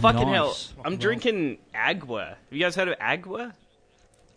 [0.00, 0.72] Fucking Nice.
[0.74, 0.84] hell.
[0.84, 2.28] I'm drinking Agwa.
[2.28, 3.52] Have you guys heard of Agwa?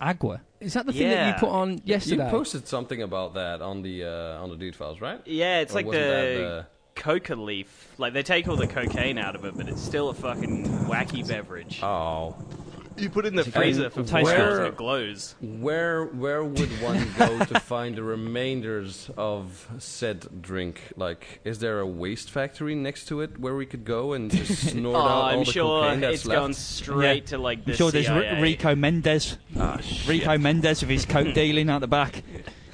[0.02, 0.41] Agwa.
[0.59, 2.23] Is that the thing that you put on yesterday?
[2.23, 5.21] You posted something about that on the uh, on the Dude Files, right?
[5.25, 7.88] Yeah, it's Or like wasn't that the coca leaf.
[7.97, 11.27] Like they take all the cocaine out of it, but it's still a fucking wacky
[11.27, 11.81] beverage.
[11.83, 12.35] Oh,
[13.01, 14.39] You put it in the freezer for Tastes four good.
[14.39, 15.35] hours and it glows.
[15.41, 20.81] where where would one go to find the remainders of said drink?
[20.95, 24.67] Like, is there a waste factory next to it where we could go and just
[24.71, 26.39] snort Oh, out all I'm the sure cocaine that's it's left?
[26.41, 27.30] gone straight Yeah.
[27.30, 29.38] to like the I'm sure there's R- Rico Mendez.
[29.58, 30.08] Ah, shit.
[30.08, 32.23] Rico Mendez with his coke dealing out the back.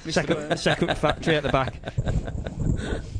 [0.08, 1.74] Second, second factory at the back.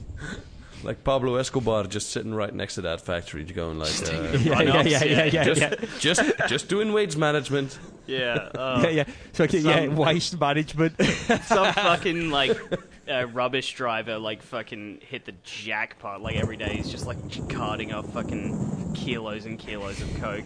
[0.84, 4.54] Like Pablo Escobar just sitting right next to that factory, going like, uh, Yeah, yeah,
[4.54, 5.74] Runoffs, yeah, yeah, yeah, just, yeah.
[5.98, 7.78] just, just doing wage management.
[8.06, 8.82] Yeah, oh.
[8.82, 9.04] Yeah, yeah.
[9.32, 11.02] So yeah, Some- waste management.
[11.44, 12.56] some fucking like
[13.10, 17.16] uh, rubbish driver like fucking hit the jackpot like every day he's just like
[17.48, 20.44] carting up fucking kilos and kilos of coke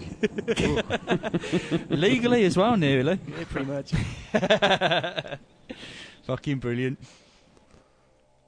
[1.91, 3.19] Legally as well, nearly.
[3.28, 3.92] Yeah, pretty much.
[6.27, 6.98] Fucking brilliant.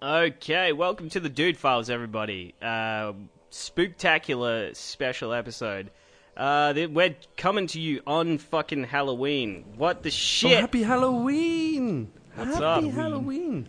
[0.05, 3.13] Okay welcome to the dude files everybody uh,
[3.51, 5.91] spooktacular special episode
[6.37, 12.13] uh, th- we're coming to you on fucking halloween what the Oh, shit happy Halloween!
[12.35, 12.95] What's happy up?
[12.95, 13.67] Halloween!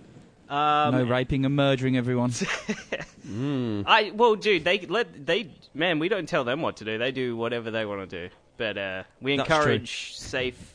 [0.50, 2.33] um, no raping and murdering everyone.
[3.88, 6.97] I well, dude, they let they man, we don't tell them what to do.
[6.97, 8.36] They do whatever they want to do.
[8.58, 10.74] But uh, we That's encourage safe,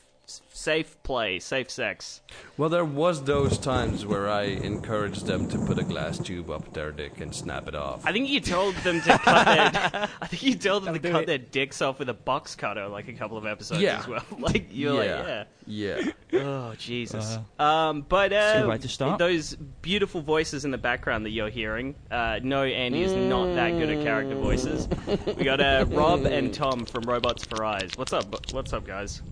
[0.60, 2.20] safe play, safe sex.
[2.58, 6.72] Well, there was those times where I encouraged them to put a glass tube up
[6.74, 8.04] their dick and snap it off.
[8.04, 10.08] I think you told them to cut their.
[10.20, 11.26] I think you told them to Don't do cut it.
[11.26, 14.00] their dicks off with a box cutter, like a couple of episodes Yeah.
[14.00, 14.24] as well.
[14.38, 16.04] Like you're yeah, like, yeah.
[16.32, 16.40] yeah.
[16.40, 17.38] Oh Jesus.
[17.58, 19.18] um, but uh, Good way to start.
[19.18, 21.94] those beautiful voices in the background that you're hearing.
[22.10, 24.88] Uh, no, Andy is not that good at character voices.
[25.26, 27.90] We got uh, Rob and Tom from Robots for Eyes.
[27.96, 28.52] What's up?
[28.52, 29.22] What's up, guys?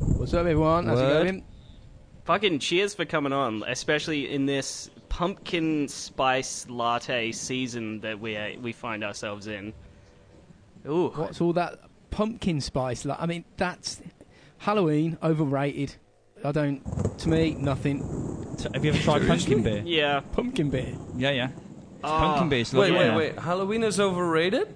[0.00, 0.86] What's up, everyone?
[0.86, 1.12] How's it What?
[1.24, 1.44] going?
[2.24, 8.58] Fucking cheers for coming on, especially in this pumpkin spice latte season that we uh,
[8.60, 9.72] we find ourselves in.
[10.88, 11.80] Ooh, What's all that
[12.10, 13.04] pumpkin spice?
[13.04, 14.00] Like, I mean, that's
[14.58, 15.96] Halloween overrated.
[16.44, 16.82] I don't.
[17.18, 18.00] To me, nothing.
[18.58, 19.82] So have you ever tried pumpkin beer?
[19.84, 20.20] yeah.
[20.32, 20.94] Pumpkin beer.
[21.16, 21.48] Yeah, yeah.
[21.48, 22.18] It's Ah.
[22.28, 22.60] pumpkin beer.
[22.60, 22.96] It's Wait, lovely.
[22.98, 23.16] wait, yeah.
[23.16, 23.38] wait.
[23.38, 24.74] Halloween is overrated?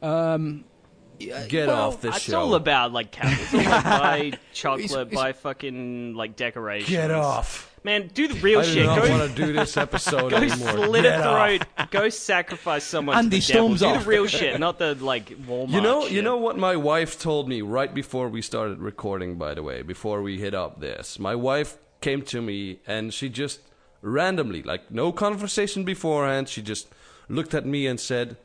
[0.00, 0.75] Um, yeah,
[1.18, 2.40] Get well, off It's show.
[2.40, 6.90] all about like it's all about buy chocolate, It's- it's- buy fucking like decorations.
[6.90, 7.72] Get off.
[7.84, 8.10] man!
[8.12, 8.86] Do the real I do shit.
[8.86, 10.86] not Go, want to do this episode go anymore.
[10.86, 11.48] slit Get a off.
[11.76, 11.90] throat.
[11.90, 13.16] Go sacrifice someone.
[13.16, 13.68] Andy to the devil.
[13.76, 14.02] storms Do off.
[14.04, 15.70] the real shit, not the like Walmart.
[15.70, 16.24] You know, you shit.
[16.24, 19.36] know what my wife told me right before we started recording.
[19.36, 23.28] By the way, before we hit up this, my wife came to me and she
[23.28, 23.60] just
[24.02, 26.88] randomly, like no conversation beforehand, she just
[27.28, 28.36] looked at me and said,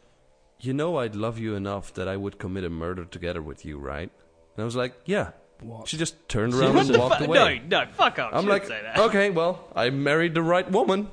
[0.61, 3.77] "You know, I'd love you enough that I would commit a murder together with you,
[3.77, 4.09] right?"
[4.55, 5.87] And I was like, "Yeah." What?
[5.87, 7.61] She just turned around and What walked fu- away.
[7.67, 8.31] No, no, fuck off.
[8.33, 8.97] I'm She like, say that.
[8.97, 11.07] okay, well, I married the right woman.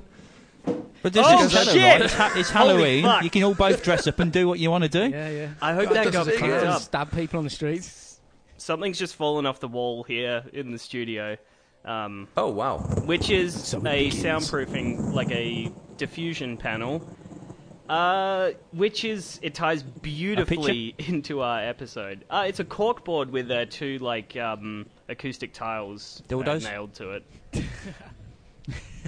[1.03, 2.01] But this Oh, is shit!
[2.03, 3.05] It's, ha- it's Holy Halloween.
[3.05, 3.25] fuck.
[3.25, 5.09] You can all both dress up and do what you want to do.
[5.15, 5.49] Yeah, yeah.
[5.61, 6.81] I hope that got doesn't picked up.
[6.81, 8.21] Stab people on the streets.
[8.57, 11.37] Something's just fallen off the wall here in the studio,
[11.85, 12.79] um, Oh wow!
[13.05, 14.25] which is So a begins.
[14.25, 17.07] soundproofing, like a diffusion panel.
[17.89, 22.25] Uh, which is it ties beautifully into our episode.
[22.29, 26.65] Uh, it's a corkboard with uh, two like um, acoustic tiles uh, Dildos?
[26.65, 27.25] nailed to it.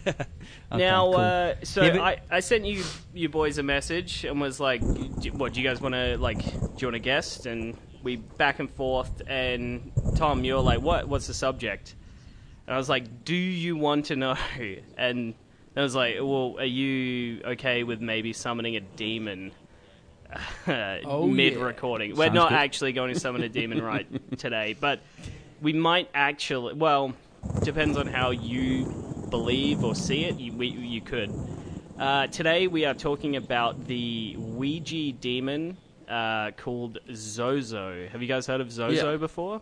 [0.06, 0.24] Okay,
[0.84, 1.16] now, cool.
[1.16, 2.82] uh, so Yeah, but- I, I sent you
[3.12, 4.80] you boys a message and was like,
[5.32, 6.42] "What do you guys want to like?
[6.42, 9.20] Do you want a guest?" And we back and forth.
[9.26, 11.08] And Tom, you're like, "What?
[11.08, 11.96] What's the subject?"
[12.66, 14.36] And I was like, "Do you want to know?"
[14.96, 15.34] And
[15.80, 19.52] I was like, "Well, are you okay with maybe summoning a demon?"
[20.68, 21.60] Oh, mid yeah.
[21.62, 22.10] recording.
[22.16, 22.58] We're Sounds not good.
[22.58, 24.06] actually going to summon a demon right
[24.38, 25.00] today, but
[25.60, 26.74] we might actually.
[26.74, 27.14] Well,
[27.62, 28.84] depends on how you
[29.30, 30.38] believe or see it.
[30.38, 31.32] You, we, you could.
[31.98, 35.76] Uh, today we are talking about the Ouija demon
[36.08, 38.08] uh, called Zozo.
[38.10, 39.16] Have you guys heard of Zozo Yeah.
[39.16, 39.60] before?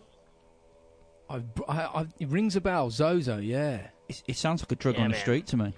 [1.29, 2.89] I've, I, I, it rings a bell.
[2.89, 3.87] Zozo, yeah.
[4.09, 5.73] It, it sounds like a drug Yeah, on the street to me.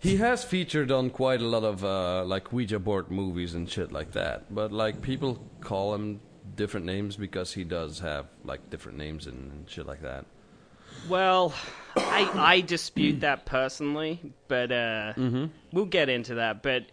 [0.00, 3.92] He has featured on quite a lot of uh, like Ouija board movies and shit
[3.92, 4.52] like that.
[4.54, 6.20] But like people call him
[6.54, 10.26] different names because he does have like different names and, and shit like that.
[11.08, 11.54] Well,
[11.96, 15.14] I, I dispute that personally, but uh,
[15.72, 16.62] we'll get into that.
[16.62, 16.86] But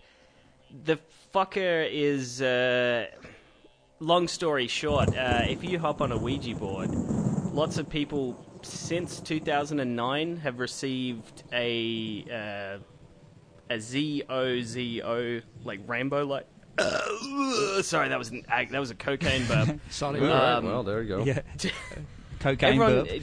[0.85, 0.99] the
[1.33, 2.41] fucker is.
[2.41, 3.07] Uh,
[3.99, 6.89] long story short, uh, if you hop on a Ouija board,
[7.53, 12.25] lots of people since 2009 have received a
[13.69, 16.45] uh, a Z O Z O like rainbow light
[16.77, 19.79] Uh, sorry, that was an ag- that was a cocaine burp.
[19.89, 21.23] sorry, All right, Um, well, there you go.
[21.23, 21.41] Yeah.
[22.39, 23.21] Cocaine Everyone burp.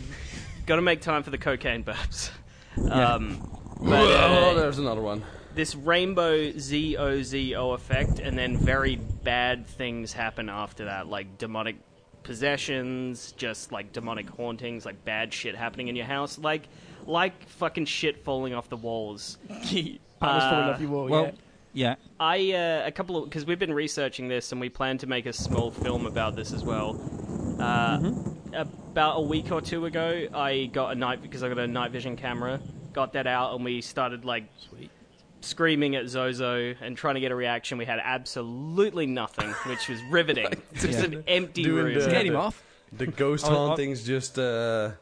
[0.66, 2.30] got to make time for the cocaine burps.
[2.76, 3.14] Yeah.
[3.14, 3.38] Um,
[3.80, 5.24] but oh, uh, there's another one.
[5.54, 11.06] this rainbow Z O Z O effect, and then very bad things happen after that,
[11.08, 11.76] like demonic
[12.26, 16.68] possessions, just like demonic hauntings, like bad shit happening in your house, like
[17.06, 19.38] like fucking shit falling off the walls.
[19.48, 21.06] Panels falling Uh, off your wall.
[21.08, 21.32] Well, yeah.
[21.72, 21.94] yeah.
[22.18, 25.26] I uh, a couple of because we've been researching this and we plan to make
[25.26, 27.00] a small film about this as well.
[27.60, 28.12] Uh,
[28.52, 31.90] About a week or two ago, I got a night because I got a night
[31.90, 32.60] vision camera.
[32.94, 34.44] Got that out and we started like
[35.40, 37.78] screaming at Zozo and trying to get a reaction.
[37.78, 40.52] We had absolutely nothing, which was riveting.
[40.74, 41.04] Just Yeah.
[41.04, 41.94] an empty Doing room.
[41.98, 42.62] the- Get him off.
[42.92, 43.54] The ghost Oh, oh.
[43.68, 44.92] hauntings just, uh...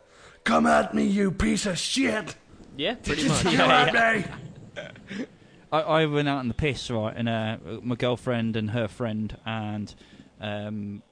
[0.44, 2.36] Come at me, you piece of shit!
[2.76, 3.42] Yeah, pretty much.
[3.44, 4.24] Come at me!
[5.72, 9.36] I, I went out on the piss, right, and uh, my girlfriend and her friend
[9.46, 9.94] and
[10.40, 11.02] um,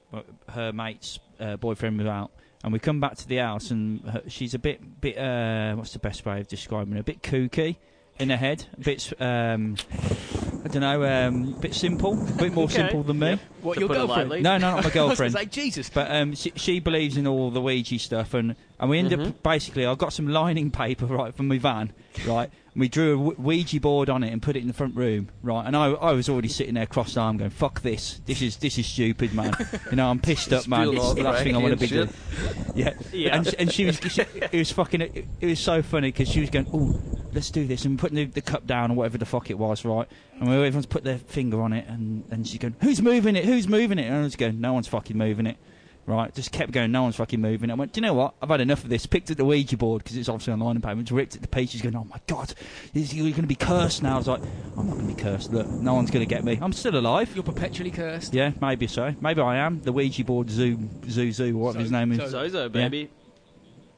[0.49, 2.31] her mate's uh, boyfriend were out,
[2.63, 5.17] and we come back to the house, and her, she's a bit, bit.
[5.17, 6.99] Uh, what's the best way of describing her?
[6.99, 7.77] A bit kooky
[8.19, 9.13] in the head, a bit.
[9.19, 9.75] Um,
[10.63, 12.75] I don't know, um, a bit simple, a bit more Okay.
[12.75, 13.29] simple than me.
[13.31, 13.39] Yep.
[13.61, 14.29] What, To your girlfriend?
[14.43, 15.33] No, no, not my I was gonna girlfriend.
[15.33, 15.89] say, Jesus.
[15.89, 19.43] But um, she, she believes in all the Ouija stuff, and, and we end up
[19.43, 19.85] basically.
[19.85, 21.91] I got some lining paper right from my van,
[22.25, 22.49] right.
[22.73, 25.29] And we drew a Ouija board on it and put it in the front room,
[25.43, 25.65] right.
[25.65, 28.19] And I, I was already sitting there cross-armed, going, "Fuck this!
[28.25, 29.53] This is this is stupid, man.
[29.91, 30.85] you know, I'm pissed up, man.
[30.85, 32.09] Feeling It's the last thing I want to be doing."
[32.73, 33.35] Yeah, Yeah.
[33.37, 36.39] And, and she was, she, it was fucking, it, it was so funny because she
[36.41, 36.99] was going, "Oh,
[37.31, 39.85] let's do this," and putting the, the cup down or whatever the fuck it was,
[39.85, 40.07] right.
[40.39, 43.45] And everyone's put their finger on it, and, and she's going, "Who's moving it?
[43.45, 45.57] Who's moving it?" And I was going, "No one's fucking moving it."
[46.05, 46.91] Right, just kept going.
[46.91, 47.69] No one's fucking moving.
[47.69, 47.73] It.
[47.73, 48.33] I went, do you know what?
[48.41, 49.05] I've had enough of this.
[49.05, 51.13] Picked up the Ouija board because it's obviously online and payments.
[51.13, 51.81] Ripped it to pieces.
[51.81, 52.53] Going, oh my god,
[52.93, 54.15] you're going to be cursed now?
[54.15, 54.41] I was like,
[54.75, 55.53] I'm not going to be cursed.
[55.53, 56.59] Look, no one's going to get me.
[56.61, 57.33] I'm still alive.
[57.33, 58.33] You're perpetually cursed.
[58.33, 59.15] Yeah, maybe so.
[59.21, 59.81] Maybe I am.
[59.81, 60.77] The Ouija board, Zoo,
[61.09, 62.17] Zoo, Zoo, whatever his name is.
[62.17, 63.09] Zo- Zozo, baby.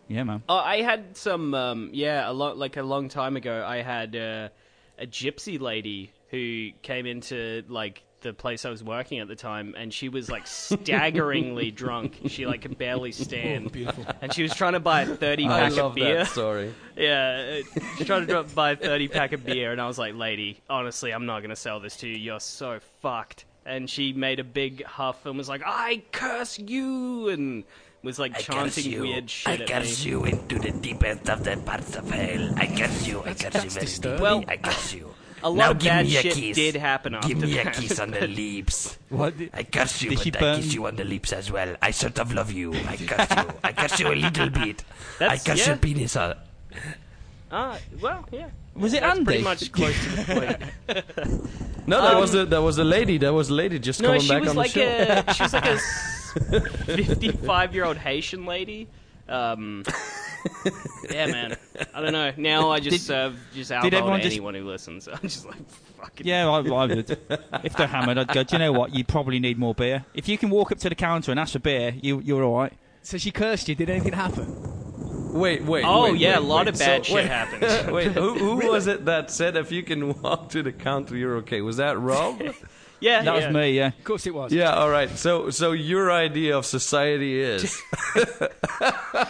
[0.07, 0.43] Yeah, man.
[0.47, 3.65] Oh, I had some, um, yeah, a lot like a long time ago.
[3.67, 4.49] I had uh,
[4.99, 9.75] a gypsy lady who came into like the place I was working at the time,
[9.77, 12.19] and she was like staggeringly drunk.
[12.27, 14.05] She like could barely stand, Beautiful.
[14.21, 16.17] and she was trying to buy a thirty I pack of beer.
[16.19, 16.73] that story.
[16.97, 19.97] Yeah, uh, she tried to drop- buy a thirty pack of beer, and I was
[19.99, 22.15] like, "Lady, honestly, I'm not gonna sell this to you.
[22.17, 27.29] You're so fucked." And she made a big huff and was like, "I curse you,"
[27.29, 27.63] and
[28.01, 28.45] was like I curse
[28.75, 29.01] chanting you.
[29.01, 30.11] weird shit I at curse me.
[30.11, 32.53] you into the deepest of the parts of hell.
[32.57, 33.19] I curse you.
[33.21, 34.21] I That's- curse that's you very deeply.
[34.21, 35.13] Well, I curse you.
[35.45, 36.55] A lot now of give bad me a shit kiss.
[36.55, 38.97] did happen after Give me a kiss on the lips.
[39.09, 39.35] What?
[39.53, 41.75] I curse you, Did she but I kiss you on the lips as well.
[41.83, 42.73] I sort of love you.
[42.73, 43.53] I curse you.
[43.63, 44.83] I curse you a little bit.
[45.21, 45.67] I curse yeah.
[45.67, 46.15] your penis.
[46.15, 46.33] On.
[47.51, 48.49] Ah, well, yeah.
[48.75, 49.25] Was it That's Andy?
[49.25, 50.23] pretty much close to the
[50.87, 51.05] point.
[51.87, 53.19] No, that Um, was the that was the lady.
[53.19, 55.23] That was the lady just no, coming back on like the show.
[55.27, 55.77] a she was like a
[56.97, 58.87] fifty-five-year-old Haitian lady.
[59.29, 59.83] Um,
[61.09, 61.57] yeah, man.
[61.93, 62.31] I don't know.
[62.37, 65.07] Now I just Did- serve just out everyone to just- anyone who listens.
[65.13, 65.57] I'm just like
[65.99, 66.25] fucking.
[66.27, 67.09] Yeah, I, I would.
[67.63, 68.43] if they're hammered, I'd go.
[68.43, 68.93] Do you know what?
[68.95, 70.05] You probably need more beer.
[70.13, 72.57] If you can walk up to the counter and ask for beer, you you're all
[72.57, 72.73] right.
[73.01, 73.75] So she cursed you.
[73.75, 75.33] Did anything happen?
[75.33, 75.83] Wait, wait.
[75.85, 76.73] Oh wait, yeah, wait, a lot wait.
[76.73, 77.91] of bad So- shit wait, happened.
[77.93, 81.37] Wait, who, who was it that said if you can walk to the counter, you're
[81.37, 81.61] okay?
[81.61, 82.41] Was that Rob?
[83.01, 83.45] Yeah, That yeah.
[83.47, 83.71] was me.
[83.73, 83.87] Yeah.
[83.87, 84.53] Of course it was.
[84.53, 85.09] yeah, all right.
[85.17, 87.79] So, so your idea of society is
[88.15, 89.25] Ro-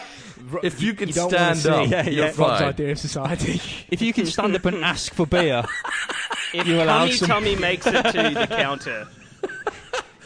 [0.63, 2.23] if you can you don't wanna stand see up, Yeah, you're yeah.
[2.25, 2.63] Rob's fine.
[2.63, 3.61] idea of society.
[3.89, 5.63] If you can stand up and ask for beer,
[6.53, 9.07] If You allow Cummy some- Tummy makes it to the counter.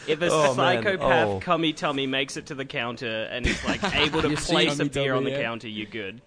[0.06, 1.40] If a Oh, psychopath Oh.
[1.40, 4.78] Cummy Tummy makes it to the counter and is like able to You place a
[4.78, 5.42] Cummy beer on the yeah.
[5.42, 6.20] counter, you're good.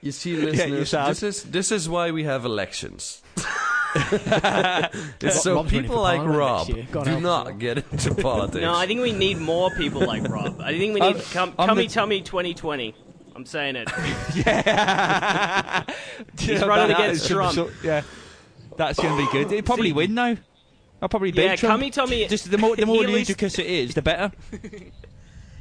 [0.00, 3.22] You see, listeners, sound- this is this is why we have elections.
[3.94, 6.86] It's so Rob's running people for like parliament Rob next year.
[6.90, 7.58] God do help us, not Rob.
[7.60, 8.62] get into politics.
[8.62, 10.60] No, I think we need more people like Rob.
[10.60, 12.94] I think we need I'm- cum- I'm Cummy the- Tummy 2020.
[13.36, 13.88] I'm saying it.
[14.46, 15.82] yeah,
[16.38, 17.70] He's running against Trump.
[17.82, 18.02] yeah,
[18.76, 19.50] that's going to be good.
[19.52, 20.36] He'll probably See- win though.
[21.02, 21.72] I'll probably beat Yeah, Trump.
[21.80, 22.26] Cummy Tummy.
[22.28, 24.32] Just the more the more he at least- ludicrous it is, the better.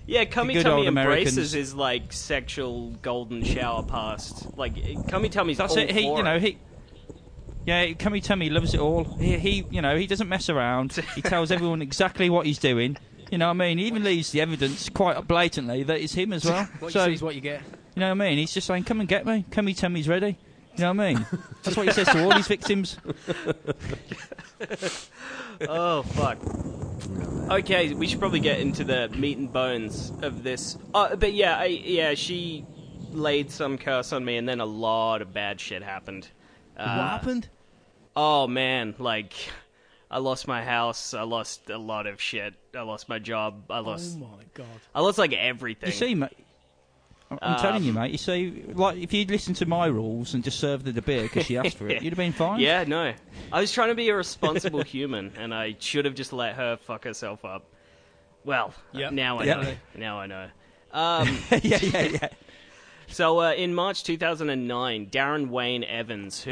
[0.06, 1.52] Yeah, Cummy good Tummy old embraces Americans.
[1.54, 4.56] his like sexual golden shower past.
[4.58, 5.92] Like Cummy Tummy's That's all it.
[5.92, 6.58] He, for you know, he.
[7.66, 9.04] Yeah, Cummy Tummy loves it all.
[9.04, 10.94] He, he, you know, he doesn't mess around.
[11.16, 12.98] He tells everyone exactly what he's doing.
[13.32, 13.78] You know what I mean?
[13.78, 16.68] He even leaves the evidence quite blatantly that it's him as well.
[16.80, 17.62] What so, you see is what you get.
[17.96, 18.38] you know what I mean?
[18.38, 19.46] He's just saying, "Come and get me.
[19.50, 20.38] Cummy Tummy's ready."
[20.76, 21.26] You know what I mean?
[21.64, 22.98] That's what he says to all his victims.
[25.68, 26.38] Oh fuck.
[27.52, 30.78] Okay, we should probably get into the meat and bones of this.
[30.94, 32.66] Uh, but yeah, I, yeah, she
[33.12, 36.28] laid some curse on me, and then a lot of bad shit happened.
[36.78, 37.48] Uh, what happened?
[38.16, 39.34] Oh man, like
[40.12, 41.14] I lost my house.
[41.14, 42.54] I lost a lot of shit.
[42.76, 43.64] I lost my job.
[43.70, 44.18] I lost.
[44.22, 44.68] Oh my god.
[44.94, 45.90] I lost like everything.
[45.90, 46.38] You see, mate.
[47.42, 48.12] I'm telling Um, you, mate.
[48.12, 51.24] You see, like if you'd listened to my rules and just served her the beer
[51.24, 52.60] because she asked for it, you'd have been fine.
[52.60, 53.14] Yeah, no.
[53.52, 56.78] I was trying to be a responsible human, and I should have just let her
[56.78, 57.66] fuck herself up.
[58.46, 59.14] Well, Yep.
[59.14, 59.58] now I Yep.
[59.58, 59.76] know.
[59.98, 60.48] Now I know.
[60.92, 62.30] Um, yeah, yeah, yeah.
[63.08, 66.52] So uh, in March 2009, Darren Wayne Evans, who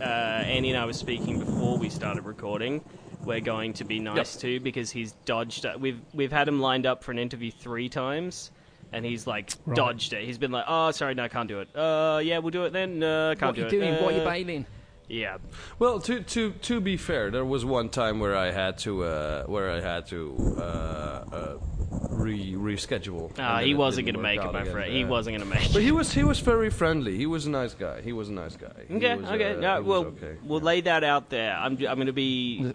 [0.00, 2.82] uh, Andy and I were speaking before we started recording,
[3.24, 5.66] we're going to be nice to because he's dodged.
[5.66, 8.50] uh, We've we've had him lined up for an interview three times.
[8.92, 9.76] And he's like Right.
[9.76, 10.24] dodged it.
[10.24, 11.68] He's been like, "Oh, sorry, no, I can't do it.
[11.76, 12.98] Uh, yeah, we'll do it then.
[12.98, 13.70] No, can't What do you it.
[13.70, 13.94] doing?
[14.02, 14.66] What are you Uh, bailing?
[15.08, 15.36] Yeah,
[15.78, 19.44] Well, to to to be fair, there was one time where I had to uh,
[19.44, 21.54] where I had to uh, uh,
[21.90, 23.32] re reschedule.
[23.38, 24.92] Ah, he wasn't going to make it, my friend.
[24.92, 25.72] He Uh, wasn't going to make it.
[25.72, 27.16] But he was he was very friendly.
[27.16, 28.00] He was a nice guy.
[28.02, 28.70] He was a nice guy.
[28.88, 29.54] He Okay, was, okay.
[29.54, 30.36] uh, No, he was well, okay.
[30.44, 30.64] we'll Yeah.
[30.66, 31.54] lay that out there.
[31.56, 32.72] I'm, I'm going to be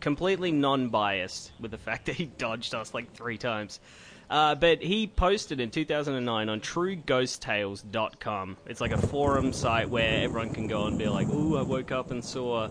[0.00, 3.80] completely non-biased with the fact that he dodged us like three times.
[4.30, 8.56] Uh, but he posted in 2009 on TrueGhostTales.com.
[8.66, 11.92] It's like a forum site where everyone can go and be like, "Ooh, I woke
[11.92, 12.68] up and saw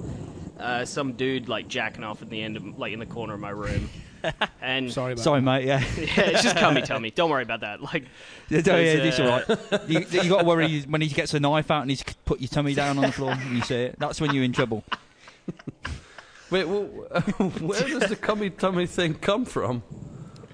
[0.59, 3.39] uh, some dude like jacking off at the end of like in the corner of
[3.39, 3.89] my room."
[4.61, 5.65] And Sorry about Sorry, mate.
[5.65, 7.11] Yeah, yeah, it's just tummy tummy.
[7.11, 7.81] Don't worry about that.
[7.81, 8.03] Like,
[8.49, 9.89] yeah, yeah, There's, it's all right.
[9.89, 12.47] You, you got to worry when he gets a knife out and he's put your
[12.47, 13.95] tummy down on the floor and you see it.
[13.99, 14.83] That's when you're in trouble.
[16.49, 19.83] Wait, well, where does the cummy tummy thing come from?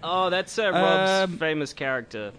[0.04, 2.32] oh, that's uh, Rob's Um, famous character.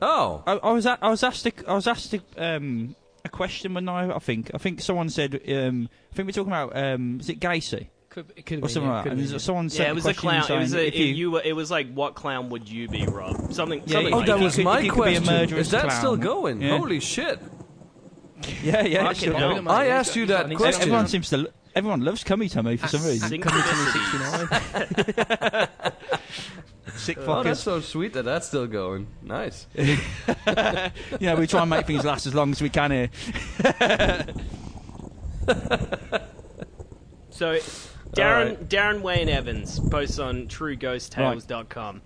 [0.00, 3.28] Oh, I, I was a- I was asked a, I was asked a, um, a
[3.28, 6.76] question when I I think I think someone said um, I think we're talking about
[6.76, 9.08] um, is it Gacy Could, it could have or been, something yeah, like that.
[9.08, 10.58] could And have there's- been, someone said Yeah, it was a question clown.
[10.58, 13.06] It was a, if you, you were, it was like, what clown would you be,
[13.06, 13.54] Rob?
[13.54, 13.80] Something.
[13.86, 15.34] Yeah, something oh, like that was could- my you could be a question.
[15.34, 15.98] murderous Is that clown.
[15.98, 16.60] still going?
[16.60, 16.76] Yeah.
[16.76, 17.40] Holy shit!
[18.62, 19.68] yeah yeah it's Fucking still hell.
[19.70, 20.82] I asked you that He's got an question.
[20.82, 23.30] Everyone seems to lo- everyone loves cummy tummy for some reason.
[23.30, 24.82] Synchronicity.
[26.96, 27.62] Sick Oh, that's fuckers.
[27.62, 29.06] so sweet that that's still going.
[29.22, 29.66] Nice.
[29.76, 33.10] yeah, we try and make things last as long as we can here.
[37.30, 37.58] So,
[38.14, 42.02] Darren Darren Wayne Evans posts on TrueGhostTales.com,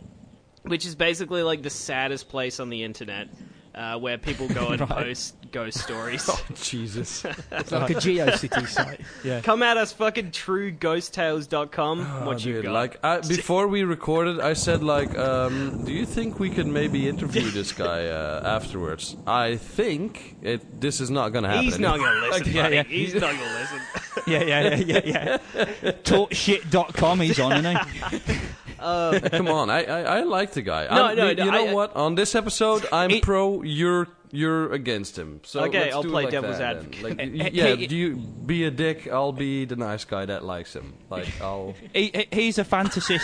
[0.63, 3.29] which is basically like the saddest place on the internet.
[3.75, 4.89] Uh, where people go and Right.
[4.89, 6.29] post ghost stories.
[6.31, 7.25] oh, Jesus.
[7.53, 9.01] It's like a GeoCity site.
[9.25, 9.41] Yeah.
[9.41, 12.25] Come at us, fucking trueghosttales.com.
[12.27, 12.73] what you got?
[12.73, 17.09] Like I, before we recorded, I said like, um, "Do you think we could maybe
[17.09, 20.81] interview this guy uh, afterwards?" I think it.
[20.81, 21.65] This is not gonna happen.
[21.65, 22.77] He's not going to listen, Yeah, buddy.
[22.77, 22.83] yeah.
[22.85, 23.81] He's not going to listen.
[24.27, 25.39] yeah, yeah, yeah, yeah,
[25.83, 25.91] yeah.
[26.03, 28.35] Talkshit.com he's on, isn't he?
[28.79, 30.85] Come on, I, I, I like the guy.
[30.85, 31.97] No, I'm- no, you, no, you know I- what?
[31.97, 33.63] On this episode, I'm It- pro.
[33.63, 35.41] You're you're against him.
[35.45, 37.03] So Okay, let's I'll do play like devil's that, advocate.
[37.03, 39.09] Like, y- eh, yeah, he- do you be a dick?
[39.11, 40.95] I'll be the nice guy that likes him.
[41.11, 41.75] Like I'll.
[41.93, 43.21] he, he- he's a fantasist.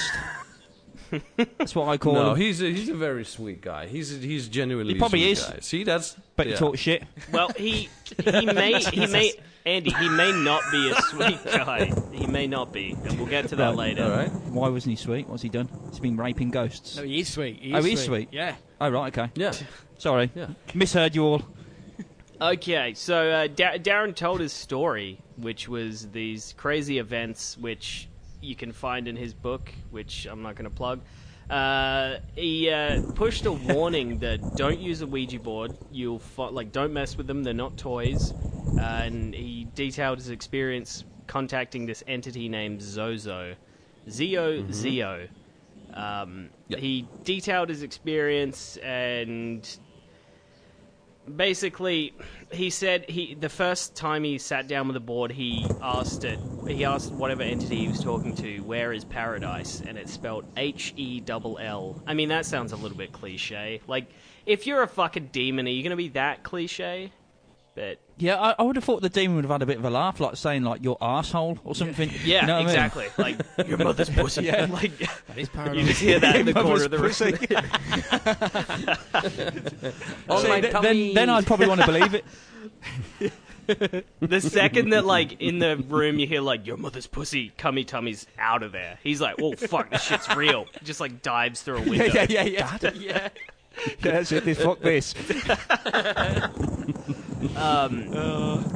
[1.37, 2.39] That's what I call no, him.
[2.39, 3.87] he's a, he's a very sweet guy.
[3.87, 5.45] He's he's genuinely He probably a is.
[5.45, 5.59] guy.
[5.61, 6.55] See, that's but yeah.
[6.55, 7.03] he talks shit.
[7.31, 7.91] Well, he
[8.25, 9.35] he may he may
[9.67, 11.93] Andy he may not be a sweet guy.
[12.13, 14.05] He may not be, and we'll get to that Right, later.
[14.05, 14.33] All right.
[14.33, 15.29] Why wasn't he sweet?
[15.29, 15.69] What's he done?
[15.91, 16.97] He's been raping ghosts.
[16.97, 17.59] No, he is sweet.
[17.61, 18.29] He Oh, he's he is sweet?
[18.33, 18.55] Yeah.
[18.81, 19.31] Oh, right, okay.
[19.35, 19.53] Yeah.
[20.03, 20.33] Sorry.
[20.35, 20.49] Yeah.
[20.75, 21.43] Misheard you all.
[22.41, 28.09] Okay, so uh, da- Darren told his story, which was these crazy events, which
[28.41, 31.03] you can find in his book, which I'm not going to plug.
[31.49, 35.79] Uh, he uh, pushed a warning that don't use a Ouija board.
[35.93, 37.45] You'll fi- like don't mess with them.
[37.45, 38.33] They're not toys.
[38.77, 43.55] Uh, and he detailed his experience contacting this entity named Zozo,
[44.11, 45.27] Z O Z O.
[45.95, 46.81] Um, Yep.
[46.81, 49.69] He detailed his experience and
[51.37, 52.13] basically
[52.51, 56.39] he said he the first time he sat down with the board he asked it
[56.67, 59.83] he asked whatever entity he was talking to where is paradise?
[59.87, 62.01] And it spelled h e double l.
[62.07, 63.81] I mean that sounds a little bit cliche.
[63.87, 64.09] Like
[64.47, 67.13] if you're a fucking demon are you going to be that cliche
[67.75, 69.85] but Yeah, I, I would have thought the demon would have had a bit of
[69.85, 72.11] a laugh, like saying like your asshole or something.
[72.25, 72.69] yeah You know what I mean?
[72.69, 74.67] exactly like your mother's pussy Yeah.
[74.71, 75.87] like That is you paranoid.
[75.87, 77.21] just hear that in the corner of the room mother's
[80.29, 82.25] On See, my th- then, then I'd probably want to believe it.
[84.21, 88.27] The second that, like, in the room you hear, like, your mother's pussy, cummy tummy's
[88.39, 88.99] out of there.
[89.03, 90.67] He's like, oh, fuck, this shit's real.
[90.83, 92.07] Just, like, dives through a window.
[92.07, 93.29] Yeah, yeah, yeah, yeah.
[94.01, 94.57] That's it.
[94.57, 95.15] Fuck this.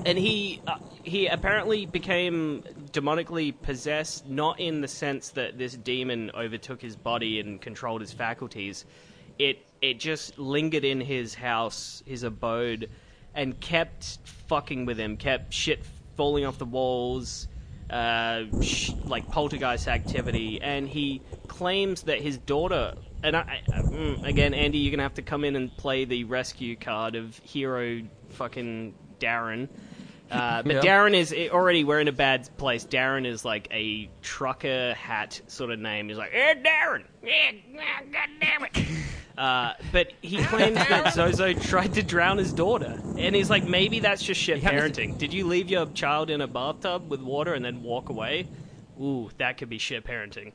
[0.07, 2.63] And he, uh, he apparently became
[2.93, 8.13] demonically possessed, not in the sense that this demon overtook his body and controlled his
[8.13, 8.85] faculties.
[9.39, 12.91] It, it just lingered in his house, his abode,
[13.35, 15.85] and kept fucking with him, kept shit
[16.17, 17.49] falling off the walls,
[17.91, 22.95] uh, sh- like poltergeist activity, and he claims that his daughter.
[23.27, 26.23] And I, I, mm, again, Andy, you're gonna have to come in and play the
[26.25, 29.69] rescue card of hero fucking Darren.
[30.31, 30.81] Uh, but Yeah.
[30.81, 32.85] Darren is already we're in a bad place.
[32.85, 36.09] Darren is like a trucker hat sort of name.
[36.09, 37.51] He's like, "Hey, Darren, yeah,
[38.13, 38.89] God damn it."
[39.37, 44.01] Uh, but he claims that Zozo tried to drown his daughter, and he's like, maybe
[44.01, 45.19] that's just shit parenting.
[45.19, 48.49] Did you leave your child in a bathtub with water and then walk away?
[48.99, 50.53] Ooh, that could be shit parenting.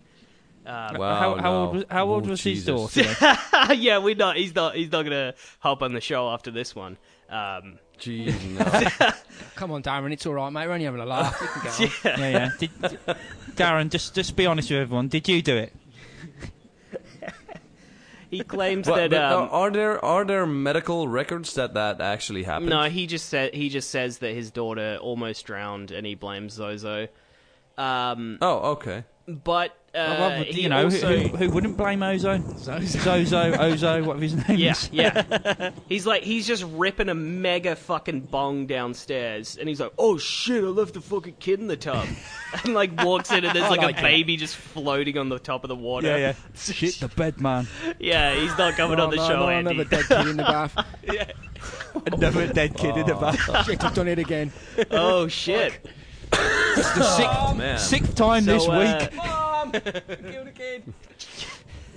[0.66, 1.62] Uh, Wow, how, how no.
[1.64, 3.04] old was, how old Oh, was his daughter?
[3.74, 4.38] yeah, we're not.
[4.38, 4.76] He's not.
[4.76, 6.98] He's not gonna hop on the show after this one.
[7.30, 8.34] Um, Jeez,
[9.00, 9.10] no.
[9.56, 10.68] Come on, Darren, it's all right, mate.
[10.68, 11.40] We're only having a laugh.
[11.42, 12.20] We can get on.
[12.20, 12.50] yeah, yeah.
[12.60, 13.00] Did, did-
[13.56, 15.08] Darren, just just be honest with everyone.
[15.08, 15.74] Did you do it?
[18.30, 19.32] he claims But- that.
[19.32, 22.70] uh, um, are there are there medical records that that actually happened?
[22.70, 26.54] No, he just said he just says that his daughter almost drowned, and he blames
[26.54, 27.08] Zozo.
[27.78, 29.04] Um, Oh, okay.
[29.36, 32.40] But uh, Well, he you know, also, who, who, who wouldn't blame Ozo?
[32.58, 34.90] Zozo, Ozo, whatever his name yeah, is.
[34.92, 35.72] yeah.
[35.90, 40.64] he's like he's just ripping a mega fucking bong downstairs, and he's like, "Oh shit,
[40.64, 42.08] I left the fucking kid in the tub,"
[42.64, 44.04] and like walks in, and there's like, like a it.
[44.04, 46.08] baby just floating on the top of the water.
[46.08, 46.34] Yeah, yeah.
[46.56, 47.68] Shit the bed, man.
[48.00, 49.72] Yeah, he's not coming Oh, on the no, show, no, Andy.
[49.72, 50.76] another dead kid in the bath.
[51.04, 51.32] yeah.
[52.08, 53.66] Another dead kid in the bath.
[53.66, 54.52] Shit, I've done it again.
[54.92, 55.86] oh shit!
[56.34, 57.78] It's the sixth, man.
[57.78, 59.16] sixth time So, this uh, week.
[59.16, 60.94] Mom, killed a kid.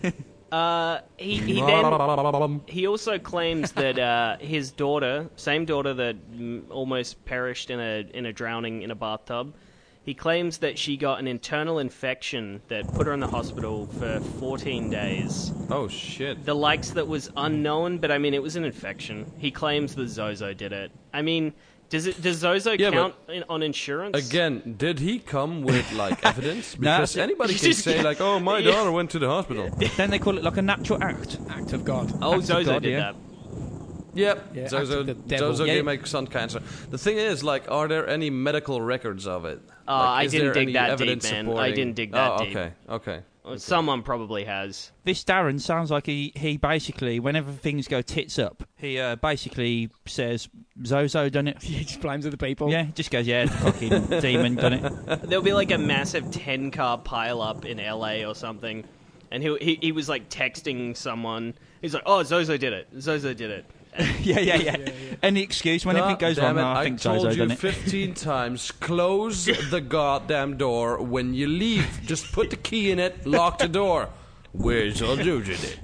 [0.52, 6.14] Uh, he he then he also claims that uh, his daughter, same daughter that
[6.70, 9.52] almost perished in a in a drowning in a bathtub,
[10.04, 14.20] he claims that she got an internal infection that put her in the hospital for
[14.38, 15.50] 14 days.
[15.70, 16.44] Oh shit.
[16.44, 19.32] The likes that was unknown, but I mean it was an infection.
[19.38, 20.92] He claims that Zozo did it.
[21.12, 21.52] I mean,
[21.94, 24.16] does it does Zozo Yeah, count in, on insurance?
[24.26, 26.74] Again, did he come with like evidence?
[26.74, 28.70] Because it's- anybody it's can just- say like, "Oh, my Yeah.
[28.72, 31.38] daughter went to the hospital." Then they call it like a natural act.
[31.48, 32.06] Act of God.
[32.20, 32.98] Oh, Act Zozo God, did yeah.
[33.12, 33.14] that.
[34.14, 34.50] Yep.
[34.54, 35.16] Yeah, Zozo, the.
[35.38, 35.74] Zozo Yeah.
[35.74, 36.60] gave my son cancer.
[36.90, 39.60] The thing is, like, are there any medical records of it?
[39.86, 41.48] Uh, Like, I is didn't dig that deep, evidence man.
[41.56, 42.56] I didn't dig that oh, deep.
[42.56, 43.20] okay, okay.
[43.58, 44.90] Someone probably has.
[45.04, 49.90] This Darren sounds like he, he basically, whenever things go tits up, he uh, basically
[50.06, 50.48] says,
[50.86, 51.62] Zozo done it.
[51.62, 52.70] He just blames other people.
[52.70, 55.22] Yeah, just goes, yeah, the fucking demon done it.
[55.28, 58.82] There'll be like a massive 10 car pile up in LA or something.
[59.30, 61.52] And he, he, he was like texting someone.
[61.82, 62.88] He's like, oh, Zozo did it.
[62.98, 63.66] Zozo did it.
[64.22, 64.76] yeah, yeah, yeah,
[65.22, 67.58] Any excuse, whenever it God goes wrong, it, "Oh, I I told Zozo you it.
[67.58, 72.00] 15 times, close the goddamn door when you leave.
[72.04, 74.08] Just put the key in it, lock the door.
[74.52, 75.78] Where's Zozo did it?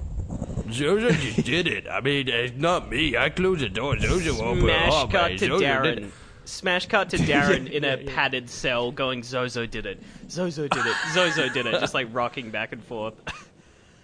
[0.71, 1.87] Zozo just did it.
[1.87, 3.15] I mean, it's not me.
[3.15, 3.97] I closed the door.
[3.99, 5.97] Zozo opened Smash oh, cut man, to Zozo did Darren.
[6.07, 6.11] it.
[6.45, 10.01] Smash cut to Darren in a padded cell going, Zozo did it.
[10.29, 10.95] Zozo did it.
[11.13, 11.79] Zozo did it.
[11.79, 13.13] Just like rocking back and forth.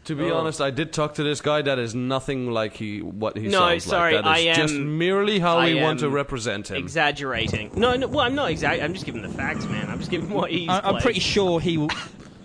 [0.07, 0.37] To be Oh.
[0.37, 1.61] honest, I did talk to this guy.
[1.61, 4.23] That is nothing like he what he No, sounds sorry, like.
[4.23, 6.77] That is I just merely how I we want to represent him.
[6.77, 7.71] Exaggerating.
[7.75, 8.85] No, no, well, I'm not exaggerating.
[8.85, 9.89] I'm just giving the facts, man.
[9.89, 11.89] I'm just giving what he's I, I'm pretty sure he will.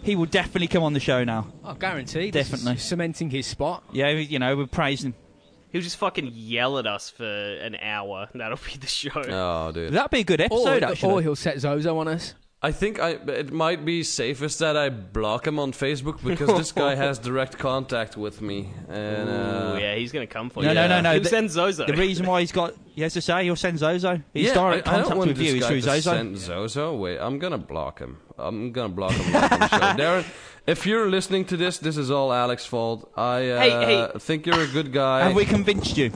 [0.03, 1.47] He will definitely come on the show now.
[1.65, 2.33] Oh, guaranteed.
[2.35, 2.79] This is Definitely.
[2.81, 3.85] cementing his spot.
[3.93, 5.15] Yeah, you know, we're praising.
[5.71, 8.29] He'll just fucking yell at us for an hour.
[8.35, 9.11] That'll be the show.
[9.15, 9.93] Oh, dude.
[9.93, 11.23] That'd be a good episode, or actually.
[11.23, 12.35] he'll set Zozo on us.
[12.65, 16.71] I think I it might be safest that I block him on Facebook because this
[16.71, 18.71] guy has direct contact with me.
[18.89, 19.33] And uh,
[19.75, 20.75] Ooh, yeah, he's gonna come for No, you.
[20.75, 21.13] no, no, no.
[21.15, 21.87] He'll The- send Zozo.
[21.87, 24.23] The reason why he's got, he has to say, he'll send Zozo.
[24.33, 25.83] His yeah, direct I, I don't contact want with this you is guy through to
[25.83, 26.11] Zozo.
[26.13, 26.97] Send Zozo.
[26.97, 28.19] Wait, I'm gonna block him.
[28.39, 29.79] I'm gonna block him live on the show.
[29.79, 30.25] Darren,
[30.67, 33.11] if you're listening to this, this is all Alex's fault.
[33.17, 34.09] I uh, Hey, hey.
[34.21, 35.25] think you're a good guy.
[35.25, 36.11] Have we convinced you?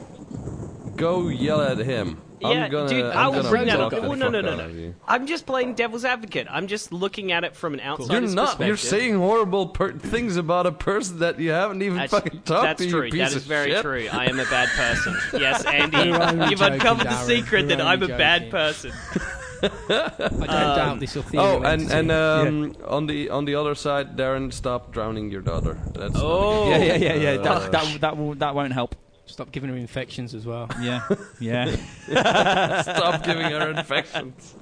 [0.95, 2.23] Go yell at him.
[2.41, 3.91] Yeah, I'm gonna, dude, I'm I will bring that up.
[3.91, 4.95] the Oh, no, no, no, no.
[5.07, 6.47] I'm just playing devil's advocate.
[6.51, 8.09] I'm just looking at it from an outside.
[8.09, 8.33] Perspective.
[8.35, 8.67] You're outsider's not.
[8.67, 12.63] You're saying horrible per- things about a person that you haven't even That's, fucking talked
[12.63, 12.85] that's to.
[12.85, 13.05] That's true.
[13.07, 13.83] You piece That is very shit.
[13.83, 14.09] true.
[14.13, 15.17] I am a bad person.
[15.41, 18.93] Yes, Andy, You're only you've joking, uncovered the secret that I'm a bad person.
[19.63, 21.25] I don't doubt this will.
[21.35, 25.79] Oh, and and um, on the on the other side, Darren, stop drowning your daughter.
[25.95, 26.69] That's Oh.
[26.71, 27.31] Yeah, yeah, yeah, yeah.
[27.31, 28.95] Uh, That, that, that, will, that won't help.
[29.27, 30.69] Stop giving her infections as well.
[30.81, 31.07] Yeah,
[31.41, 31.75] yeah.
[32.83, 34.55] stop giving her infections.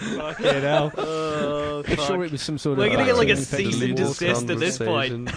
[0.00, 0.92] Fucking hell.
[0.96, 2.06] Oh, I'm fuck.
[2.06, 2.78] sure it was some sort of.
[2.78, 2.92] We're of.
[2.92, 5.30] gonna get like a bacterial infection cease and desist at this point.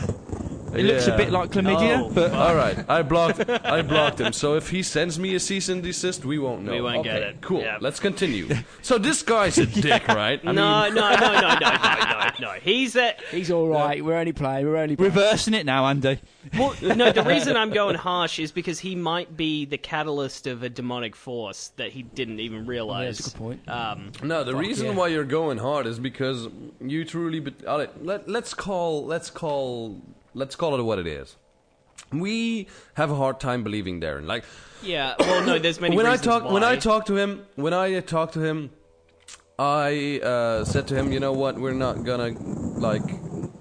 [0.73, 0.89] Conversation.
[0.89, 3.49] It looks a bit like chlamydia, Oh, but All right, I blocked.
[3.49, 4.33] I blocked him.
[4.33, 6.71] So if he sends me a cease and desist, we won't know.
[6.73, 7.41] We won't okay, get it.
[7.41, 7.61] Cool.
[7.61, 7.77] Yeah.
[7.79, 8.49] Let's continue.
[8.81, 10.41] So this guy's a dick, right?
[10.43, 12.51] I no, mean, no, no, no, no, no, no, no.
[12.61, 14.03] He's a He's all right.
[14.03, 14.65] We're only playing.
[14.65, 15.11] We're only playing.
[15.13, 16.19] reversing it now, Andy.
[16.57, 16.75] well.
[16.81, 20.69] No, the reason I'm going harsh is because he might be the catalyst of a
[20.69, 23.17] demonic force that he didn't even realize.
[23.19, 23.69] that's a good point.
[23.69, 24.93] Um, No, the Fuck reason yeah.
[24.95, 26.47] why you're going hard is because
[26.81, 27.39] you truly.
[27.39, 29.05] Be- all right, let, let's call.
[29.05, 30.01] Let's call.
[30.33, 31.35] Let's call it what it is.
[32.11, 34.25] We have a hard time believing Darren.
[34.25, 34.43] Like
[34.81, 35.15] yeah.
[35.19, 35.59] Well, no.
[35.59, 36.63] There's many when I reasons talk when.
[36.63, 38.71] I talk to him when I talk to him,
[39.57, 41.57] I uh, said to him, you know what?
[41.59, 43.03] We're not gonna like.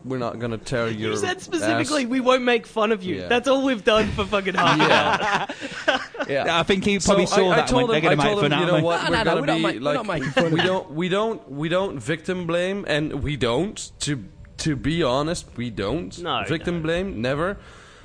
[0.04, 1.12] We're not gonna tear your.
[1.12, 3.16] You said specifically ass." we won't make fun of you.
[3.16, 3.28] Yeah.
[3.28, 5.46] That's all we've done for fucking half an hour.
[5.88, 5.98] Yeah.
[6.28, 8.20] Yeah, I think he probably So saw I, that I told and went, they're him,
[8.20, 9.04] I make told him, you know what?
[9.04, 10.60] No, we're no, no, gonna we're not be ma- we're like not making fun we
[10.62, 13.90] don't we don't we don't victim blame, and we don't.
[14.00, 14.24] To
[14.58, 16.82] to be honest, we don't No, victim no.
[16.82, 17.20] blame.
[17.22, 17.56] Never.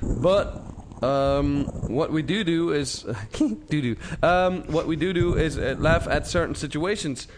[0.02, 0.62] But
[1.02, 3.02] um, what we do do is
[3.38, 3.96] do do.
[4.22, 7.28] Um, what we do do is uh, laugh at certain situations.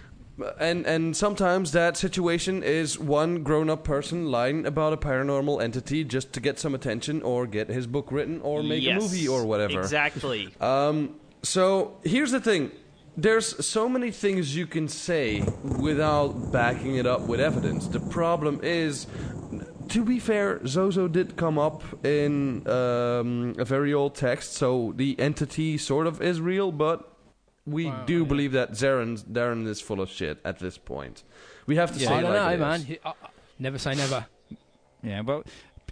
[0.59, 6.03] And and sometimes that situation is one grown up person lying about a paranormal entity
[6.03, 9.29] just to get some attention or get his book written or make Yes, a movie
[9.29, 9.81] or whatever.
[9.81, 10.49] Exactly.
[10.59, 12.71] Um, so here's the thing.
[13.17, 17.87] There's so many things you can say without backing it up with evidence.
[17.89, 19.07] The problem is,
[19.89, 25.19] to be fair, Zozo did come up in um, a very old text, so the
[25.19, 27.07] entity sort of is real, but
[27.67, 28.25] we Wow, do yeah.
[28.29, 31.23] believe that Darren, Darren is full of shit at this point.
[31.67, 32.99] We have to say I it don't like know, man.
[33.05, 33.15] I- I-
[33.59, 34.25] Never say never.
[35.03, 35.43] Yeah, well,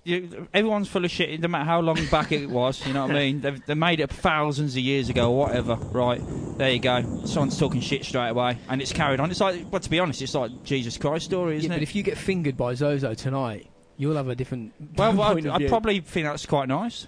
[0.09, 1.41] you, everyone's full of shit.
[1.41, 3.41] No matter how long back it was, you know what I mean.
[3.41, 5.75] They've, they made it thousands of years ago, or whatever.
[5.75, 6.21] Right
[6.59, 7.03] there, you go.
[7.25, 9.31] Someone's talking shit straight away, and it's carried on.
[9.31, 11.79] It's like, well, to be honest, it's like Jesus Christ story, isn't but it?
[11.79, 15.47] But if you get fingered by Zozo tonight, you'll have a different well, well I'd,
[15.47, 17.07] I'd probably think that's quite nice.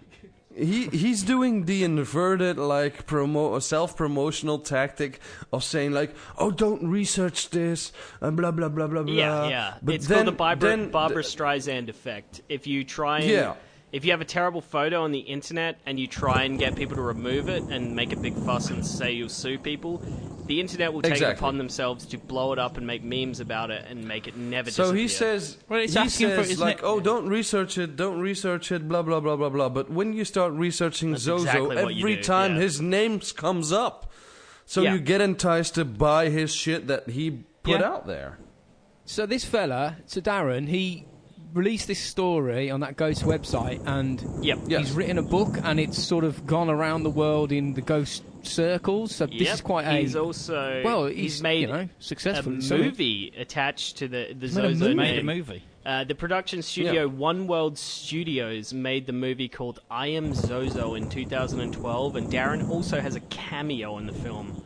[0.54, 5.20] He he's doing the inverted like promo uh, self promotional tactic
[5.52, 9.12] of saying like oh don't research this and blah blah blah blah blah.
[9.12, 9.74] Yeah, yeah.
[9.80, 12.40] But it's then, called the Barbra, then Barbra Streisand effect.
[12.48, 13.54] If you try and Yeah.
[13.92, 16.94] If you have a terrible photo on the internet and you try and get people
[16.96, 20.00] to remove it and make a big fuss and say you'll sue people,
[20.46, 23.70] the internet will take it upon themselves to blow it up and make memes about
[23.70, 24.87] it and make it never disappear.
[24.87, 25.38] So he disappear.
[25.40, 28.20] says, Well, it's he asking for- says isn't like, it- oh, don't research it, don't
[28.20, 29.68] research it, blah blah blah blah blah.
[29.68, 32.61] But when you start researching That's Zozo, exactly what you every do, time yeah.
[32.62, 34.11] his name comes up,
[34.66, 34.94] so Yeah.
[34.94, 37.31] you get enticed to buy his shit that he
[37.64, 37.88] put Yeah.
[37.88, 38.38] out there.
[39.05, 41.07] So this fella, so Darren, he
[41.52, 44.58] released this story on that Ghost website, and Yep.
[44.66, 44.80] Yes.
[44.80, 48.22] he's written a book, and it's sort of gone around the world in the ghost
[48.42, 49.14] circles.
[49.14, 49.54] So this Yep.
[49.54, 52.52] is quite a He's also well, he's, he's, made you know a successful.
[52.54, 52.86] in something.
[52.86, 54.94] movie attached to the the He's made a Zozo movie?
[54.94, 55.62] Made a movie.
[55.84, 61.08] Uh, the production studio One World Studios made the movie called I Am Zozo in
[61.08, 64.62] 2012, and Darren also has a cameo in the film.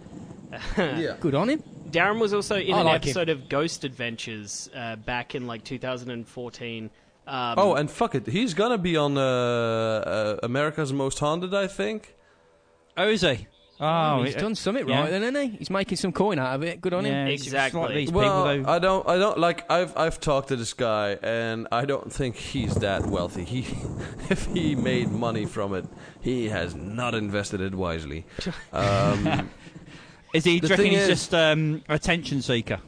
[0.76, 1.16] yeah.
[1.20, 1.62] Good on him.
[1.94, 3.10] Darren was also in I an like him.
[3.10, 6.90] episode of Ghost Adventures uh, back in like 2014.
[7.26, 11.66] Um, Oh, and fuck it, he's gonna be on uh, uh, America's Most Haunted, I
[11.68, 12.14] think.
[12.96, 13.46] Oh, is he?
[13.80, 15.00] Oh, he's it- done something yeah.
[15.00, 15.56] right, then, hasn't he?
[15.58, 16.80] He's making some coin out of it.
[16.80, 17.28] Good on yeah, him.
[17.28, 17.80] it's Exactly.
[17.80, 18.70] Like these Well, people.
[18.70, 19.68] I don't, I don't like.
[19.70, 23.42] I've, I've talked to this guy, and I don't think he's that wealthy.
[23.44, 23.66] He,
[24.30, 25.86] if he made money from it,
[26.20, 28.26] he has not invested it wisely.
[28.72, 29.50] Um,
[30.34, 30.60] is he?
[30.60, 32.80] the Do you reckon he's is- just um, attention seeker?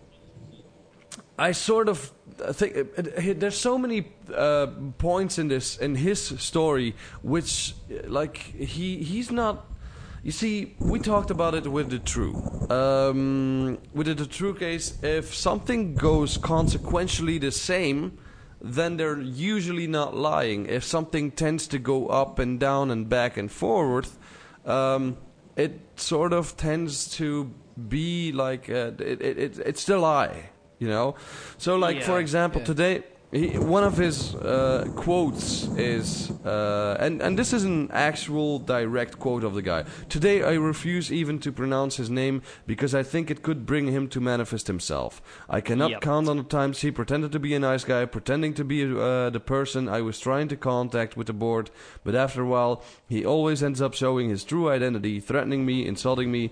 [1.39, 2.13] I sort of
[2.53, 4.67] think it- there's so many uh,
[4.99, 9.67] points in this in his story which uh, like he he's not
[10.23, 12.35] you see we talked about it with the true
[12.71, 18.19] um, with the true case if something goes consequentially the same
[18.61, 23.37] then they're usually not lying if something tends to go up and down and back
[23.37, 24.09] and forward
[24.65, 25.17] um,
[25.57, 27.51] it sort of tends to
[27.89, 31.15] be like uh, it, it, it, it's still lie you know
[31.59, 32.67] so like for example yeah.
[32.67, 38.61] today he, one of his uh, quotes is uh, and, and this is an actual
[38.61, 39.85] direct quote of the guy.
[40.09, 44.09] Today i refuse even to pronounce his name because i think it could bring him
[44.09, 45.21] to manifest himself.
[45.51, 46.01] I cannot Yep.
[46.03, 49.31] count on the times he pretended to be a nice guy pretending to be uh,
[49.31, 51.71] the person i was trying to contact with the board.
[52.05, 56.31] But after a while he always ends up showing his true identity threatening me insulting
[56.31, 56.51] me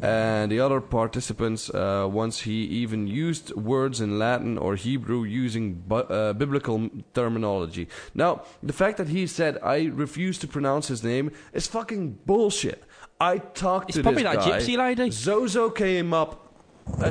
[0.00, 5.74] and the other participants uh, once he even used words in latin or hebrew using
[5.74, 6.78] bu- uh, biblical
[7.18, 8.30] terminology now
[8.70, 12.80] the fact that he said i refuse to pronounce his name is fucking bullshit
[13.20, 14.58] i talked It's to probably this that guy.
[14.60, 15.10] gypsy lady.
[15.10, 16.30] zozo came up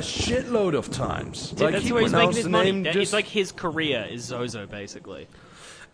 [0.00, 2.70] shitload of times Dude, like that's he where he's making his money.
[2.72, 5.26] name That- just It's like his career is Zozo, basically.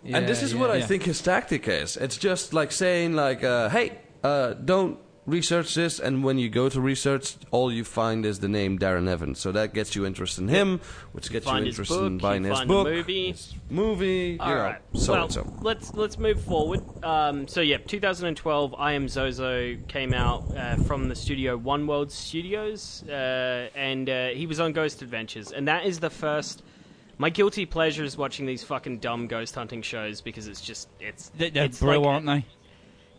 [0.05, 1.97] and this is what I think his tactic is.
[1.97, 3.87] It's just like saying, like, uh, "Hey,
[4.23, 4.99] uh, don't
[5.31, 9.09] research this." And when you go to research, all you find is the name Darren
[9.09, 9.39] Evans.
[9.39, 10.81] So that gets you interested in him,
[11.13, 13.29] which gets you his interested in buying you his find the book, movie.
[13.33, 14.81] his movie, All you know, right.
[14.95, 15.53] so well, and so.
[15.63, 16.83] let's let's move forward.
[17.05, 22.11] Um, so yeah, 2012, I Am Zozo came out uh, from the studio One World
[22.13, 26.63] Studios, uh, and uh, he was on Ghost Adventures, and that is the first.
[27.19, 31.29] My guilty pleasure is watching these fucking dumb ghost hunting shows because it's just it's
[31.37, 32.47] They- They're it's brilliant, like, aren't they?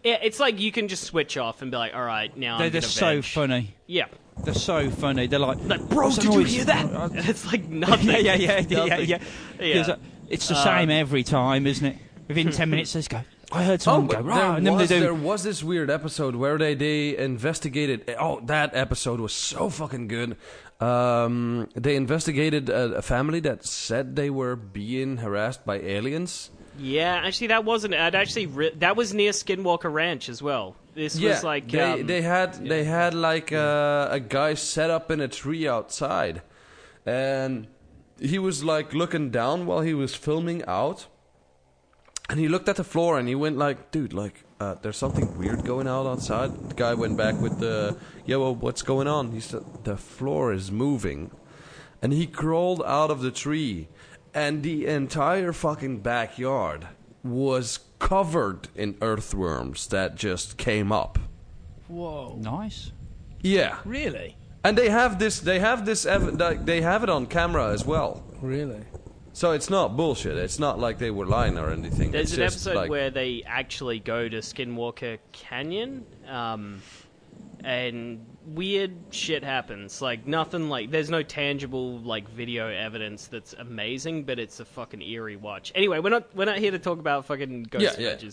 [0.04, 2.68] Yeah, it's like you can just switch off and be like, all right, now They're,
[2.68, 3.76] I'm they're gonna so veg." funny.
[3.88, 4.06] Yeah,
[4.44, 5.28] They're so funny.
[5.28, 6.86] They're like, like bro, did you hear that?
[6.94, 8.08] Uh, And it's like nothing.
[8.10, 9.18] yeah, yeah, yeah, yeah, yeah, yeah.
[9.60, 9.74] Yeah.
[9.76, 11.98] There's a- It's the Uh, same every time, isn't it?
[12.28, 13.22] Within ten minutes, they just go.
[13.52, 15.02] I heard someone go, but "Rah," and then Oh, was, they do.
[15.02, 18.16] there was this weird episode where they, they investigated.
[18.18, 20.38] Oh, that episode was so fucking good.
[20.80, 26.50] Um, they investigated a, a family that said they were being harassed by aliens.
[26.82, 27.94] Yeah, actually, that wasn't.
[27.94, 30.76] I'd actually re- that was near Skinwalker Ranch as well.
[30.96, 34.90] This yeah, was like they, um, they had they had like uh, a guy set
[34.90, 36.42] up in a tree outside,
[37.06, 37.68] and
[38.20, 41.06] he was like looking down while he was filming out,
[42.30, 45.38] and he looked at the floor and he went like, "Dude, like, uh, there's something
[45.38, 49.32] weird going on outside." The guy went back with the, "Yeah, well, what's going on?"
[49.32, 51.30] He said, "The floor is moving,"
[52.02, 53.88] and he crawled out of the tree,
[54.34, 56.88] and the entire fucking backyard
[57.24, 61.20] was covered in earthworms that just came up.
[61.88, 62.38] Whoa.
[62.40, 62.92] Nice.
[63.42, 64.38] Yeah, Really?
[64.64, 65.40] and they have this.
[65.40, 66.06] They have this.
[66.06, 68.24] ev- They have it on camera as well.
[68.42, 68.82] Really?
[69.34, 70.38] So it's not bullshit.
[70.38, 72.12] It's not like they were lying or anything.
[72.12, 76.82] There's it's an episode like, where they actually go to Skinwalker Canyon, um,
[77.64, 80.02] and weird shit happens.
[80.02, 85.02] Like nothing like there's no tangible like video evidence that's amazing, but it's a fucking
[85.02, 85.72] eerie watch.
[85.76, 88.30] Anyway, we're not we're not here to talk about fucking ghost Yeah, yeah.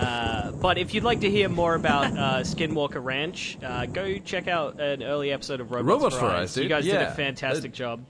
[0.00, 4.48] Uh, but if you'd like to hear more about uh, Skinwalker Ranch, uh, go check
[4.48, 6.56] out an early episode of Robots, Robots for for Eyes.
[6.56, 6.62] Eyes.
[6.62, 8.04] You guys did a fantastic Uh, job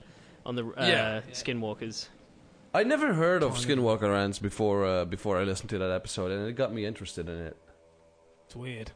[0.45, 1.21] on the uh, Yeah.
[1.31, 2.07] Skinwalkers.
[2.73, 4.85] I never heard of Skinwalker Ranch before.
[4.85, 7.57] Uh, before I listened to that episode, and it got me interested in it.
[8.45, 8.91] It's weird.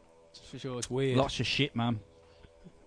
[0.50, 1.16] For sure, it's weird.
[1.16, 2.00] Lots of shit, man.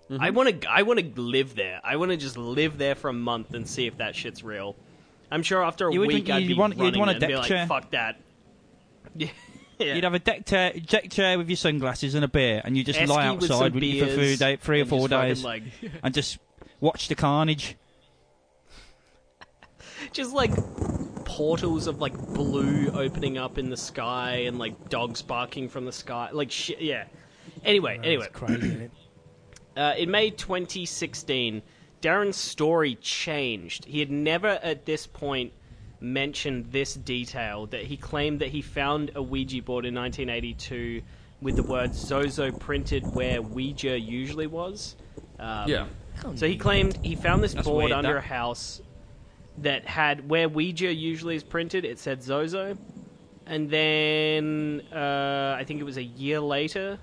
[0.10, 0.36] I mm-hmm.
[0.36, 0.70] want to.
[0.70, 1.82] I want to live there.
[1.84, 4.76] I want to just live there for a month and see if that shit's real.
[5.30, 7.12] I'm sure after a You would week think I'd you'd be want- you'd running want
[7.12, 8.20] a it and be deck like, "Fuck that."
[9.80, 9.94] Yeah.
[9.94, 12.84] You'd have a deck chair, deck chair with your sunglasses and a beer, and you
[12.84, 15.62] just Esky lie outside with you for beers three, day, three or four days like,
[16.04, 16.40] and just
[16.80, 17.78] watch the carnage.
[20.14, 20.52] just like
[21.26, 25.92] portals of like blue opening up in the sky and like dogs barking from the
[25.92, 26.82] sky, like shit.
[26.82, 27.04] Yeah.
[27.64, 28.92] Anyway, anyway, It's crazy, isn't it?
[29.78, 31.62] Uh, in May 2016,
[32.02, 33.86] Darren's story changed.
[33.86, 35.54] He had never at this point
[36.00, 41.02] mentioned this detail that he claimed that he found a Ouija board in 1982
[41.42, 44.96] with the word Zozo printed where Ouija usually was.
[45.40, 45.86] Um, Yeah.
[46.34, 48.24] So he claimed he found this That's board weird, under that.
[48.24, 48.82] a house
[49.60, 51.86] that had where Ouija usually is printed.
[51.86, 52.76] It said Zozo,
[53.46, 56.98] and then uh, I think it was a year later,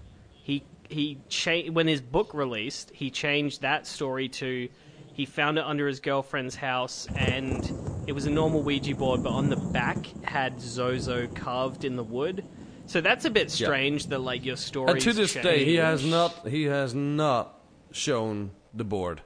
[0.94, 4.68] he he cha- when his book released, he changed that story to
[5.12, 7.70] he found it under his girlfriend's house, and
[8.09, 12.02] it was a normal Ouija board, but on the back had Zozo carved in the
[12.02, 12.44] wood.
[12.87, 13.66] So that's a bit Yeah.
[13.66, 14.90] strange that like your story.
[14.92, 16.48] And to this day, he has not.
[16.48, 17.59] He has not
[17.92, 19.20] shown the board.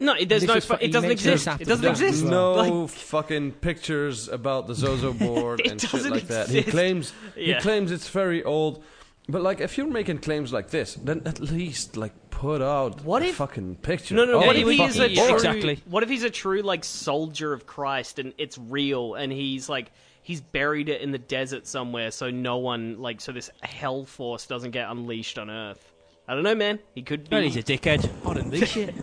[0.00, 0.54] No, it, there's This no.
[0.56, 1.48] was Fu- fu- it he doesn't mentioned this exist.
[1.48, 2.24] after It doesn't the There's fact exist.
[2.24, 6.48] as no Like, fucking pictures about the Zozo board It and shit doesn't like that.
[6.50, 6.72] He exist.
[6.76, 7.54] claims Yeah.
[7.54, 8.82] he claims it's very old.
[9.28, 13.22] But like, if you're making claims like this, then at least like put out What
[13.22, 14.14] a if- fucking picture.
[14.14, 14.34] No, no.
[14.34, 15.34] Oh, what if he would is a true?
[15.34, 15.82] exactly.
[15.86, 19.92] What if he's a true like soldier of Christ and it's real and he's like
[20.22, 24.46] he's buried it in the desert somewhere so no one like so this hell force
[24.46, 25.90] doesn't get unleashed on Earth.
[26.28, 26.78] I don't know, man.
[26.94, 27.36] He could be.
[27.36, 28.08] Well, he's a dickhead.
[28.26, 28.94] I don't think shit.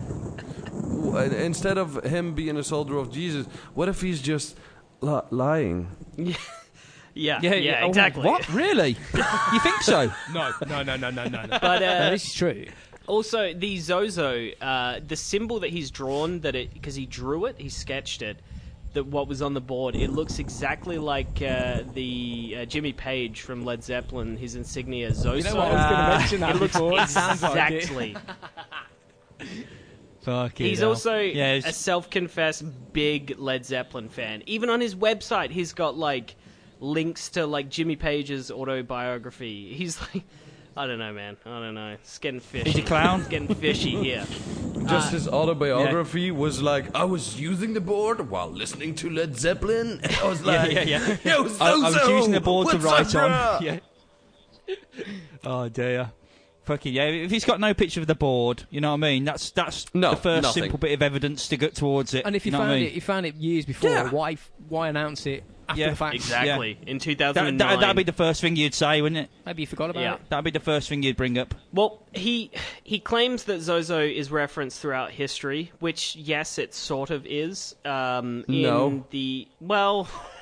[1.40, 4.56] instead of him being a soldier of Jesus, what if he's just
[5.00, 5.88] li- lying?
[6.16, 6.34] yeah,
[7.14, 8.24] yeah, oh, exactly.
[8.24, 8.48] What?
[8.52, 8.96] Really?
[9.52, 10.10] you think so?
[10.32, 11.42] No, no, no, no, no, no.
[11.42, 11.58] no.
[11.60, 12.66] But no, uh, this is true.
[13.06, 17.56] Also, the Zozo, uh, the symbol that he's drawn, that it because he drew it,
[17.58, 18.38] he sketched it.
[18.94, 23.40] That what was on the board, it looks exactly like uh, the uh, Jimmy Page
[23.40, 25.36] from Led Zeppelin, his insignia Zozo.
[25.36, 25.68] You know what?
[25.68, 26.92] I was going to mention that it looks before.
[26.92, 27.82] It it.
[27.82, 28.16] exactly.
[30.22, 30.90] Fucking He's hell.
[30.90, 34.42] also yeah, a self-confessed big Led Zeppelin fan.
[34.46, 36.36] Even on his website, he's got like
[36.82, 39.72] links to like Jimmy Page's autobiography.
[39.72, 40.24] He's like,
[40.76, 41.36] I don't know, man.
[41.46, 41.92] I don't know.
[41.92, 42.70] It's getting fishy.
[42.70, 43.20] He's a clown.
[43.20, 44.24] It's getting fishy here.
[44.88, 49.38] just uh, his autobiography was like, I was using the board while listening to Led
[49.38, 50.00] Zeppelin.
[50.02, 51.16] And I was like, yeah, yeah.
[51.24, 53.62] Yo, I, I was using the board to write on.
[53.62, 53.78] Yeah.
[55.44, 56.12] Oh dear.
[56.64, 57.06] Fucking yeah!
[57.06, 59.24] If he's got no picture of the board, you know what I mean.
[59.24, 60.62] That's that's No, the first nothing.
[60.62, 62.24] simple bit of evidence to get towards it.
[62.24, 62.84] And if you, know found I mean?
[62.84, 63.90] it, you found it years before.
[63.90, 64.08] Yeah.
[64.10, 64.36] Why
[64.68, 66.14] why announce it after Yeah, the fact?
[66.14, 66.78] Exactly.
[66.86, 67.56] In that, 2009.
[67.58, 69.30] that, that'd be the first thing you'd say, wouldn't it?
[69.46, 70.14] Maybe you forgot about Yeah.
[70.14, 70.20] it.
[70.28, 71.54] That'd be the first thing you'd bring up.
[71.72, 72.50] Well, he
[72.82, 77.74] he claims that Zozo is referenced throughout history, which yes, it sort of is.
[77.84, 79.04] Um, in No.
[79.10, 80.08] the well,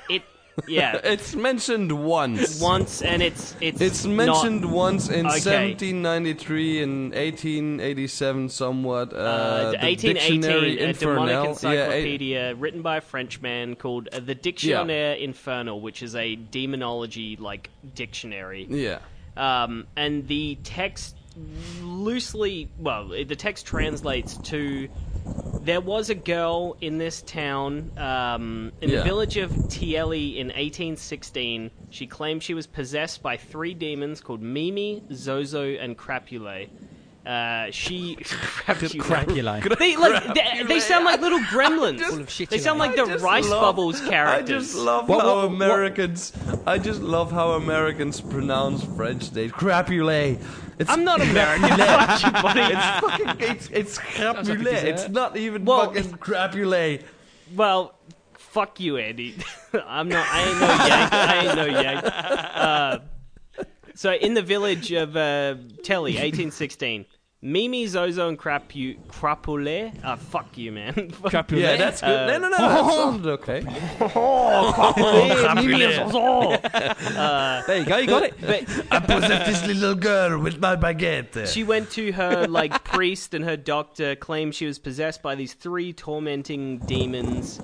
[0.67, 2.59] yeah It's mentioned once.
[2.61, 5.73] once, and it's it's It's not- mentioned once in Okay.
[5.75, 9.13] 1793 and 1887, somewhat.
[9.13, 11.25] Uh, Uh, the 1818, Dictionary a demonic Infernal.
[11.25, 16.35] Yeah, eight- encyclopedia written by a Frenchman called uh, the Dictionnaire Infernal, which is a
[16.35, 18.67] demonology like dictionary.
[18.69, 18.99] yeah.
[19.37, 21.15] Um, and the text
[21.81, 24.89] loosely, well, the text translates to
[25.61, 31.71] there was a girl in this town, um, in the village of Teilly in 1816.
[31.89, 36.69] She claimed she was possessed by three demons called Mimi, Zozo, and Crapule.
[37.23, 38.99] Uh, she Crapule.
[38.99, 39.77] Crapule.
[39.77, 41.99] They like they, they sound like little gremlins.
[42.01, 42.79] Full of shit they sound it.
[42.79, 44.49] like the just Rice love- Bubbles characters.
[44.49, 46.33] I just love What- how what- what- Americans.
[46.65, 49.51] I just love how Americans pronounce French names.
[49.51, 50.41] Crapule.
[50.81, 51.69] It's I'm not American.
[51.69, 52.61] Fuck you, buddy.
[52.61, 53.49] It's fucking.
[53.49, 54.63] It's it's crapule.
[54.65, 57.01] like it's not even Well- fucking crapule.
[57.55, 57.95] Well,
[58.37, 59.35] fuck you, Andy.
[59.85, 60.25] I'm not.
[60.29, 61.13] I ain't no yank.
[61.13, 62.03] I ain't no yank.
[62.55, 62.99] Uh,
[63.95, 67.05] so in the village of uh, Telly, 1816,
[67.43, 69.91] Mimi, Zozo, and Crapu- Crapule.
[70.03, 70.93] Ah, fuck you, man.
[70.93, 71.59] Crapule.
[71.59, 72.29] Yeah, that's good.
[72.29, 72.57] Uh, no, no, no.
[72.57, 73.61] That sounded okay.
[75.55, 76.57] Mimi, Zozo.
[77.67, 77.97] There you go.
[77.97, 78.35] You got it.
[78.39, 81.47] But I possessed this little girl with my baguette.
[81.51, 85.53] she went to her like priest and her doctor claimed she was possessed by these
[85.53, 87.59] three tormenting demons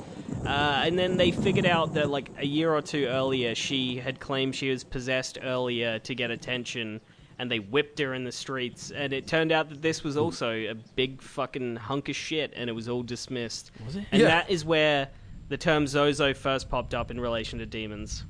[0.46, 4.20] uh, and then they figured out that like a year or two earlier she had
[4.20, 7.02] claimed she was possessed earlier to get attention
[7.39, 10.50] and they whipped her in the streets and it turned out that this was also
[10.52, 14.28] a big fucking hunk of shit and it was all dismissed was it and Yeah.
[14.30, 15.10] that is where
[15.50, 18.26] the term zozo first popped up in relation to demons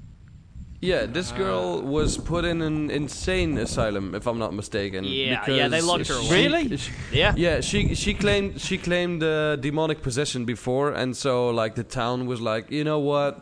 [0.79, 5.03] Yeah, this girl was put in an insane asylum, if I'm not mistaken.
[5.05, 6.43] Yeah, yeah, they locked her away.
[6.43, 6.77] Really?
[6.77, 11.73] she- yeah Yeah, she she claimed she claimed uh, demonic possession before, and so like
[11.73, 13.33] the town was like, you know what,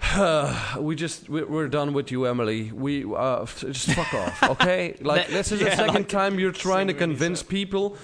[0.78, 2.72] we just we- we're done with you, Emily.
[2.72, 4.96] We uh, just fuck off, okay?
[5.00, 7.96] Like this is the second time you're trying to convince people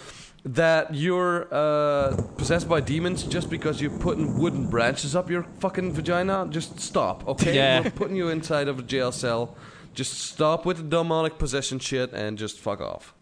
[0.44, 5.92] that you're uh, possessed by demons just because you're putting wooden branches up your fucking
[5.92, 6.46] vagina.
[6.50, 7.56] Just stop, okay?
[7.56, 7.80] Yeah.
[7.80, 9.56] We're putting you inside of a jail cell.
[9.94, 13.12] Just stop with the demonic possession shit and just fuck off.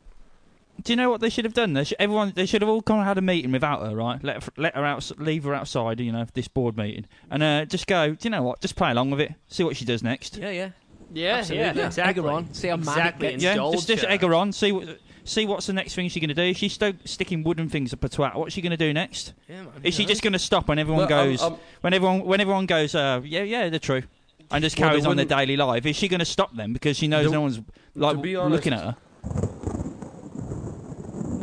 [0.83, 1.73] Do you know what they should have done?
[1.73, 4.23] They should, everyone, they should have all kind of had a meeting without her, right?
[4.23, 7.65] Let her, let her out, leave her outside, you know, this board meeting, and uh,
[7.65, 8.11] just go.
[8.11, 8.61] Do you know what?
[8.61, 9.33] Just play along with it.
[9.49, 10.37] See what she does next.
[10.37, 10.69] Yeah, yeah.
[11.13, 11.81] yeah Absolutely.
[11.81, 13.43] yeah exactly Egg her on, see how mad it gets.
[13.43, 14.53] Yeah, just, just egg her on.
[14.53, 16.43] See what, see what's the next thing she's going to do.
[16.43, 19.33] If she's sto- sticking wooden things up her twat, what's she going to do next?
[19.49, 19.73] Yeah, man.
[19.85, 20.09] Is she Yeah.
[20.09, 21.41] just going to stop when everyone Well, um, goes?
[21.43, 24.03] um, when everyone when everyone goes, uh, yeah, yeah, they're true,
[24.51, 25.87] and just Well, carries on their daily life?
[25.87, 27.61] Is she going to stop them because she knows no one's
[27.95, 28.97] like honest- looking at her?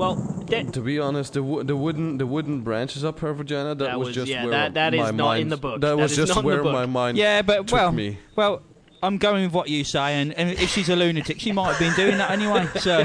[0.01, 0.15] Well
[0.47, 3.85] that, To be honest, the wo- the wooden the wooden branches up her vagina that,
[3.85, 5.79] That was, was- just yeah, where that- that my is not mind, in the book.
[5.81, 7.17] That, That was just not where my mind.
[7.17, 8.17] Yeah, but took well, me.
[8.35, 8.63] well,
[9.03, 11.79] I'm going with what you say, and, and if she's a lunatic, she might have
[11.79, 12.67] been doing that anyway.
[12.79, 13.03] So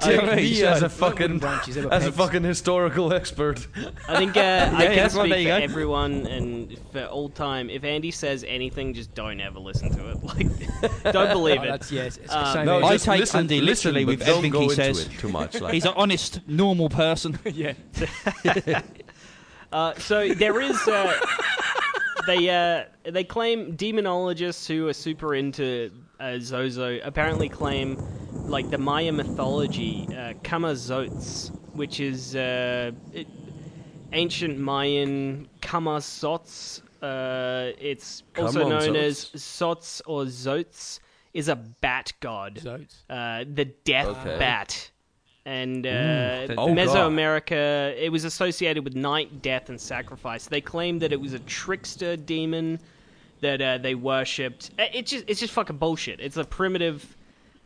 [0.00, 3.66] Take I me mean, as a fucking branches, they were as a fucking historical expert.
[4.08, 5.56] I think uh, I can speak for go.
[5.56, 7.70] everyone and for all time.
[7.70, 10.18] If Andy says anything, just don't ever listen to it.
[10.22, 11.68] Like, don't believe Oh, it.
[11.68, 12.18] that's yes.
[12.18, 12.84] It's same No.
[12.84, 15.08] I take listen, Andy literally but with don't everything he says.
[15.18, 15.60] too much.
[15.60, 17.38] Like, he's an honest, normal person.
[17.44, 17.72] yeah.
[19.72, 20.76] Uh, so there is.
[20.88, 21.18] Uh,
[22.28, 25.90] they uh, they claim demonologists who are super into
[26.20, 27.98] uh, Zozo apparently claim
[28.46, 33.26] like the Maya mythology, uh, Camazotz, which is uh, it,
[34.12, 36.82] ancient Mayan Camazotz.
[37.02, 39.34] Uh, it's also on, known Zotz.
[39.34, 41.00] as Sots or Zotz,
[41.34, 42.56] is a bat god.
[42.56, 43.04] Zotes.
[43.08, 44.38] uh, the death Okay.
[44.38, 44.90] bat.
[45.48, 46.76] And uh, Oh, God.
[46.76, 50.46] Mesoamerica, it was associated with night, death, and sacrifice.
[50.46, 52.78] They claimed that it was a trickster demon
[53.40, 54.70] that uh, they worshipped.
[54.78, 56.20] Uh, It's just, it's just fucking bullshit.
[56.20, 57.16] It's a primitive,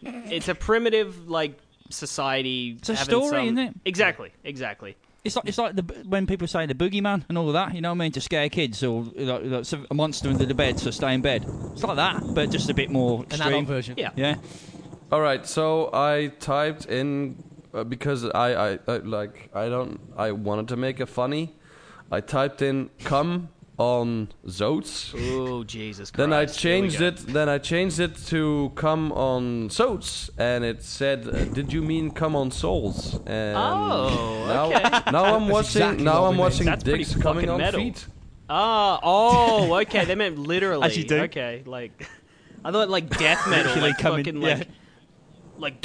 [0.02, 1.58] it's a primitive like
[1.90, 2.76] society.
[2.78, 3.74] It's a story, some- isn't it?
[3.84, 4.96] Exactly, exactly.
[5.24, 7.74] It's like it's like the when people say the boogeyman and all of that.
[7.76, 8.12] You know what I mean?
[8.12, 11.46] To scare kids or like, like a monster under the bed, so stay in bed.
[11.72, 13.66] It's like that, but just a bit more An adult extreme.
[13.66, 13.94] version.
[13.98, 14.10] Yeah.
[14.16, 14.36] Yeah.
[15.12, 17.36] all right, so I typed in
[17.74, 21.54] uh, because I, I, I like I don't I wanted to make it funny.
[22.10, 23.48] I typed in "come
[23.78, 26.16] on Zoats." Oh Jesus Christ!
[26.18, 27.16] Then I changed it.
[27.18, 32.10] Then I changed it to "come on Soats," and it said, uh, "Did you mean
[32.10, 35.10] come on Souls?" And Oh, now, okay.
[35.10, 35.82] now I'm watching.
[35.82, 36.38] exactly now I'm we meant.
[36.40, 37.80] watching That's pretty dicks coming fucking on metal.
[37.80, 38.06] feet.
[38.50, 40.04] Ah, oh, okay.
[40.04, 40.82] They meant literally.
[40.86, 41.20] As you do.
[41.22, 42.06] Okay, like
[42.64, 44.54] I thought like death metal, Literally like coming- fucking yeah.
[44.58, 44.68] like
[45.62, 45.84] like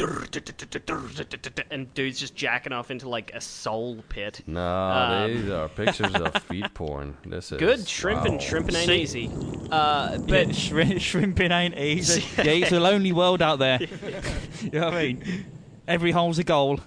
[1.72, 4.42] and dudes just jacking off into like a soul pit.
[4.48, 7.16] No, Um, these are pictures of feet porn.
[7.26, 8.40] This is Good shrimping, wow.
[8.40, 9.30] shrimping ain't easy.
[9.72, 12.22] Uh, But but shrimp, shrimping ain't easy.
[12.38, 13.80] yeah, it's a lonely world out there.
[14.62, 15.46] you know what I mean?
[15.88, 16.80] Every hole's a goal.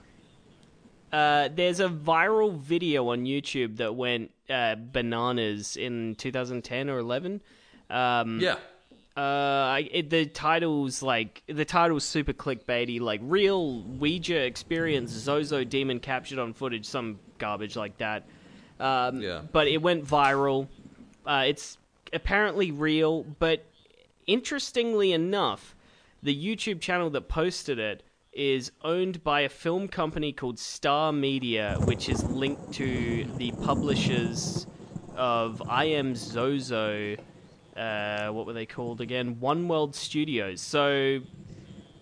[1.12, 7.41] Uh, there's a viral video on YouTube that went uh, bananas in 2010 or 11.
[7.88, 8.57] Um, Yeah.
[9.20, 16.00] Uh, it, the title's like the title's super clickbaity, like real Ouija experience Zozo demon
[16.00, 18.24] captured on footage, some garbage like that.
[18.78, 19.42] Um, Yeah.
[19.52, 20.68] But it went viral.
[21.26, 21.76] Uh, it's
[22.14, 23.62] apparently real, but
[24.26, 25.76] interestingly enough,
[26.22, 28.02] the YouTube channel that posted it
[28.32, 34.66] is owned by a film company called Star Media, which is linked to the publishers
[35.14, 37.16] of I Am Zozo.
[37.80, 39.40] Uh, what were they called again?
[39.40, 40.60] One World Studios.
[40.60, 41.20] So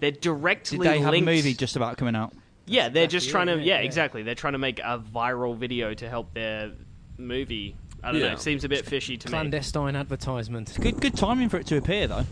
[0.00, 1.28] they're directly Did they have linked.
[1.28, 2.32] a movie just about coming out?
[2.66, 3.54] Yeah, they're just Yeah, trying to.
[3.56, 3.86] yeah, Yeah, yeah.
[3.86, 4.22] exactly.
[4.22, 6.72] They're trying to make a viral video to help their
[7.16, 7.76] movie.
[8.02, 8.26] I don't know.
[8.26, 8.32] Yeah.
[8.34, 9.30] It seems a bit fishy to me.
[9.30, 10.76] Clandestine advertisement.
[10.80, 12.24] Good, good timing for it to appear, though.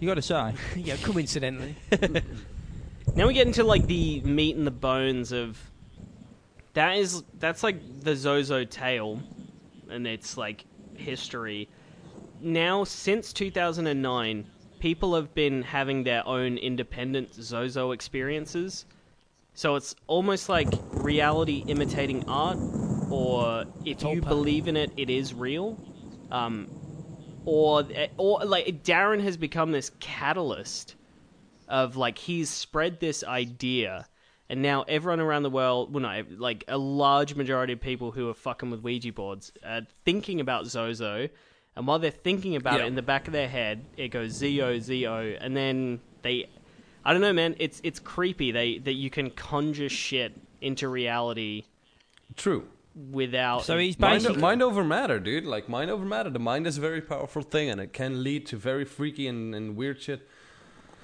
[0.00, 0.54] You got to say.
[0.76, 1.74] yeah, coincidentally.
[3.14, 5.58] Now we get into like the meat and the bones of
[6.74, 9.20] that is that's like the Zozo tale
[9.90, 10.64] and its like
[10.94, 11.68] history.
[12.42, 18.84] Now since 2009, people have been having their own independent Zozo experiences.
[19.54, 22.58] So it's almost like reality imitating art
[23.10, 25.78] or if you believe in it it is real.
[26.32, 26.68] Um
[27.44, 27.84] or
[28.16, 30.96] or like Darren has become this catalyst
[31.68, 34.08] of like he's spread this idea
[34.48, 38.28] and now everyone around the world well no like a large majority of people who
[38.28, 41.28] are fucking with ouija boards are thinking about zozo
[41.76, 42.84] and while they're thinking about Yeah.
[42.84, 46.48] it in the back of their head it goes zo zo and then they
[47.04, 51.64] i don't know man it's it's creepy they that you can conjure shit into reality
[52.36, 52.66] True.
[53.10, 54.40] without So he's Mind, basically.
[54.42, 55.44] mind over matter, dude.
[55.44, 56.30] Like mind over matter.
[56.30, 59.54] The mind is a very powerful thing, and it can lead to very freaky and,
[59.54, 60.26] and weird shit.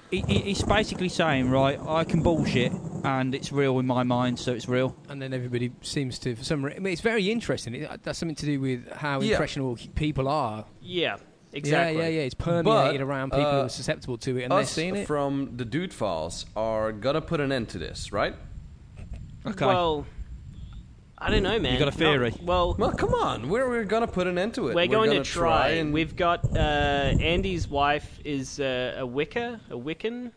[0.09, 2.71] he, he- he's basically saying, right, I can bullshit,
[3.03, 4.95] and it's real in my mind, so it's real.
[5.09, 7.75] and then everybody seems to, for some reason, I mean, it's very interesting.
[7.75, 9.31] It, that's something to do with how Yeah.
[9.33, 10.65] impressionable people are.
[10.81, 11.17] yeah
[11.51, 12.21] exactly Yeah, yeah, yeah.
[12.21, 15.07] It's permeated But, around people who uh, are susceptible to it, and they're seeing it.
[15.07, 18.35] from the Dude Files are gonna put an end to this, right?
[19.45, 19.65] Okay.
[19.65, 20.05] well
[21.17, 22.31] i don't know man You got a theory?
[22.31, 23.49] No, well Well, come on.
[23.49, 24.75] We're, we're gonna put an end to it.
[24.75, 25.69] We're, going to gonna try.
[25.71, 30.31] and We've got uh, Andy's wife is uh, a Wicca, a Wiccan.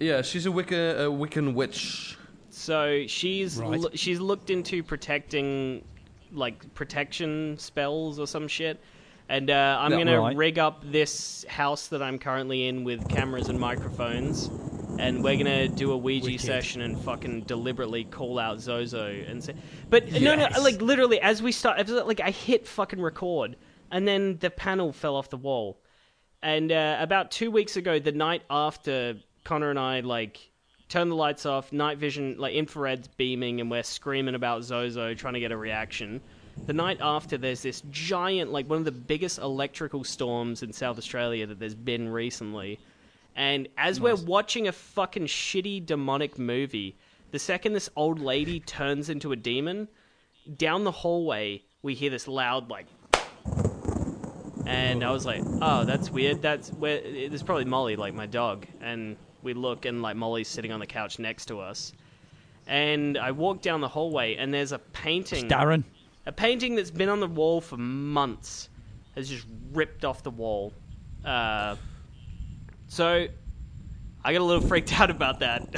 [0.00, 2.16] Yeah, she's a Wicca, a Wiccan witch.
[2.50, 3.78] So she's Right.
[3.80, 5.84] loo- she's looked into protecting
[6.32, 8.80] like protection spells or some shit.
[9.30, 9.98] And uh, I'm Yeah.
[9.98, 10.36] gonna Right.
[10.36, 14.50] rig up this house that I'm currently in with cameras and microphones,
[14.98, 16.40] and we're gonna do a Ouija Wicked.
[16.40, 19.54] session and fucking deliberately call out Zozo and say,
[19.90, 20.62] but no, no, Yes.
[20.62, 23.56] like literally as we start, as, like I hit fucking record,
[23.90, 25.78] and then the panel fell off the wall.
[26.42, 29.16] And uh, about two weeks ago, the night after
[29.48, 30.50] Connor and I like
[30.90, 35.32] turned the lights off, night vision, like infrared's beaming, and we're screaming about Zozo, trying
[35.32, 36.20] to get a reaction.
[36.66, 40.98] The night after, there's this giant, like one of the biggest electrical storms in South
[40.98, 42.78] Australia that there's been recently.
[43.36, 46.98] And as we're watching a fucking shitty demonic movie,
[47.30, 49.88] the second this old lady turns into a demon,
[50.58, 52.86] down the hallway we hear this loud like
[54.66, 56.42] and I was like, "Oh, that's weird.
[56.42, 60.72] That's where there's probably Molly, like my dog." And we look, and like Molly's sitting
[60.72, 61.92] on the couch next to us.
[62.66, 65.84] And I walk down the hallway, and there's a painting, Darren.
[66.26, 68.68] a painting that's been on the wall for months,
[69.14, 70.74] has just ripped off the wall.
[71.24, 71.76] Uh,
[72.88, 73.26] so
[74.24, 75.68] I got a little freaked out about that.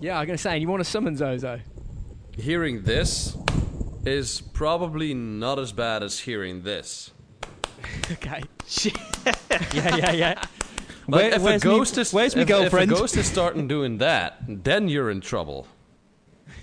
[0.00, 1.60] Yeah, I'm going to say, and you want to summon Zozo?
[2.36, 3.36] Hearing this
[4.04, 7.12] is probably not as bad as hearing this.
[8.10, 8.42] okay.
[9.74, 10.42] Yeah, yeah, yeah.
[11.12, 12.90] Like Where- if a where's me- ghost is where's me if, girlfriend?
[12.90, 15.66] If a ghost is starting doing that, then you're in trouble.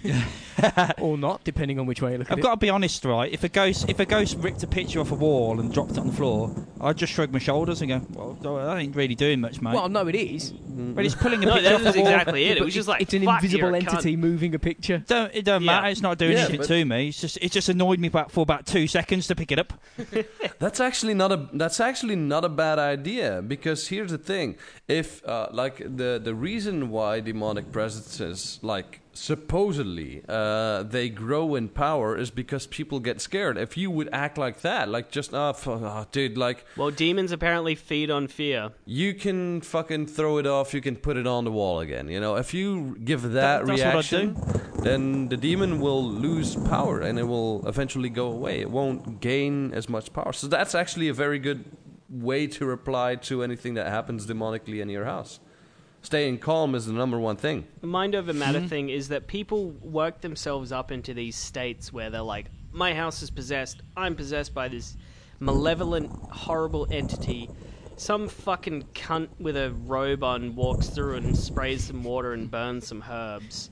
[0.99, 2.33] or not, depending on which way you look at it.
[2.33, 2.43] I've it.
[2.43, 3.31] got to be honest, right?
[3.31, 5.97] If a ghost, if a ghost ripped a picture off a wall and dropped it
[5.99, 9.39] on the floor, I'd just shrug my shoulders and go, "Well, that ain't really doing
[9.41, 10.51] much, mate." Well, no, it is.
[10.51, 12.09] but it's pulling a No, picture that off was the wall.
[12.11, 12.57] exactly it.
[12.57, 15.03] It was just like it's an "Fuck, invisible you're a cunt." entity moving a picture.
[15.07, 15.65] Don't, it don't Yeah.
[15.71, 15.87] matter.
[15.87, 17.07] It's not doing Yeah, anything but- to me.
[17.09, 19.73] It's just it just annoyed me about for about two seconds to pick it up.
[20.59, 24.57] That's actually not a that's actually not a bad idea because here's the thing:
[24.87, 31.69] if uh, like the the reason why demonic presences like supposedly uh, they grow in
[31.69, 33.57] power is because people get scared.
[33.57, 37.31] If you would act like that, like just oh, f- oh dude, like Well, demons
[37.31, 38.71] apparently feed on fear.
[38.85, 42.07] you can fucking throw it off, you can put it on the wall again.
[42.09, 44.35] You know, if you give that, That- that's what I'd reaction,
[44.83, 48.61] then the demon will lose power and it will eventually go away.
[48.61, 50.33] It won't gain as much power.
[50.33, 51.65] So that's actually a very good
[52.09, 55.39] way to reply to anything that happens demonically in your house.
[56.01, 57.65] Staying calm is the number one thing.
[57.81, 58.67] The mind over matter mm-hmm.
[58.67, 63.21] thing is that people work themselves up into these states where they're like, my house
[63.21, 63.81] is possessed.
[63.97, 64.95] I'm possessed by this
[65.39, 67.49] malevolent, horrible entity.
[67.97, 72.87] Some fucking cunt with a robe on walks through and sprays some water and burns
[72.87, 73.69] some herbs.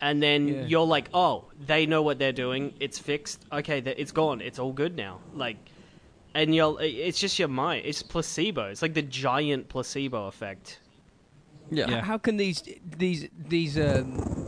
[0.00, 0.66] And then Yeah.
[0.66, 2.74] you're like, oh, they know what they're doing.
[2.78, 3.44] It's fixed.
[3.50, 4.40] Okay, th- it's gone.
[4.40, 5.20] It's all good now.
[5.34, 5.56] Like,
[6.34, 7.86] and you're, it's just your mind.
[7.86, 8.66] It's placebo.
[8.66, 10.80] It's like the giant placebo effect.
[11.70, 11.88] Yeah.
[11.90, 12.00] Yeah.
[12.02, 12.62] How can these
[12.98, 14.46] these these um,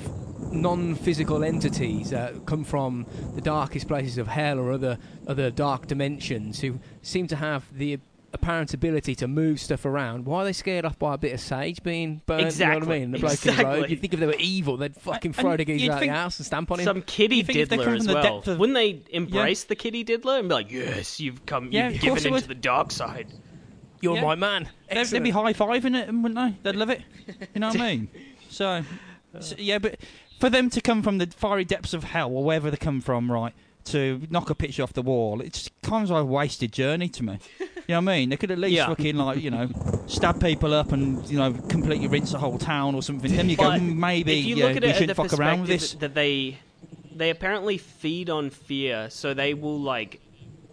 [0.53, 6.61] non-physical entities uh, come from the darkest places of hell or other other dark dimensions
[6.61, 7.99] who seem to have the
[8.35, 10.27] apparent ability to move stuff around?
[10.27, 12.41] Why are they scared off by a bit of sage being burnt?
[12.41, 12.87] You know Exactly.
[12.87, 13.11] what I mean?
[13.13, 13.91] The bloke in the road.
[13.91, 16.39] You'd think if they were evil, they'd fucking throw the geezer out of the house
[16.39, 16.85] and stamp on him.
[16.85, 18.23] some kitty You think if they diddler as from the well.
[18.37, 21.87] depth of- Wouldn't they embrace the kitty diddler and be like, "Yes, you've come, Yeah,
[21.89, 23.29] you've of given course they into the dark side."
[24.01, 24.23] You're Yeah.
[24.23, 24.69] my man.
[24.91, 26.55] They'd, they'd be high fiving it, wouldn't they?
[26.71, 27.03] They'd love it.
[27.55, 28.09] You know what I mean?
[28.51, 28.83] So,
[29.41, 29.99] so, yeah, but
[30.41, 33.31] for them to come from the fiery depths of hell or wherever they come from,
[33.31, 33.53] right,
[33.85, 37.23] to knock a picture off the wall, it's kind of like a wasted journey to
[37.23, 37.39] me.
[37.61, 38.31] You know what I mean?
[38.31, 38.87] They could at least Yeah.
[38.87, 39.69] fucking like you know
[40.07, 43.31] stab people up and you know completely rinse the whole town or something.
[43.37, 45.33] Then you go But "Mm, maybe if you yeah, look at we shouldn't the fuck
[45.39, 45.93] around with this.
[45.95, 46.59] that they
[47.15, 50.21] they apparently feed on fear, so they will like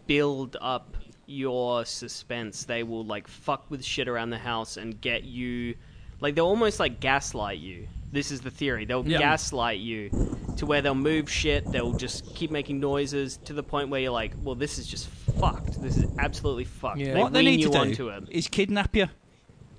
[0.08, 0.95] build up
[1.28, 2.66] your suspense.
[2.66, 5.76] They will like fuck with shit around the house and get you
[6.22, 7.88] like they'll almost like gaslight you.
[8.12, 8.86] This is the theory.
[8.86, 9.20] They'll Yeah.
[9.20, 10.10] gaslight you
[10.58, 14.12] to where they'll move shit, they'll just keep making noises to the point where you're
[14.12, 15.08] like, well, this is just
[15.40, 15.82] fucked.
[15.82, 17.00] This is absolutely fucked.
[17.00, 17.14] Yeah.
[17.14, 18.24] They What they need you to do it.
[18.32, 19.08] is kidnap you.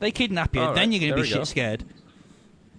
[0.00, 1.44] They kidnap you, All then right, you're going there to be shit go.
[1.44, 1.84] scared.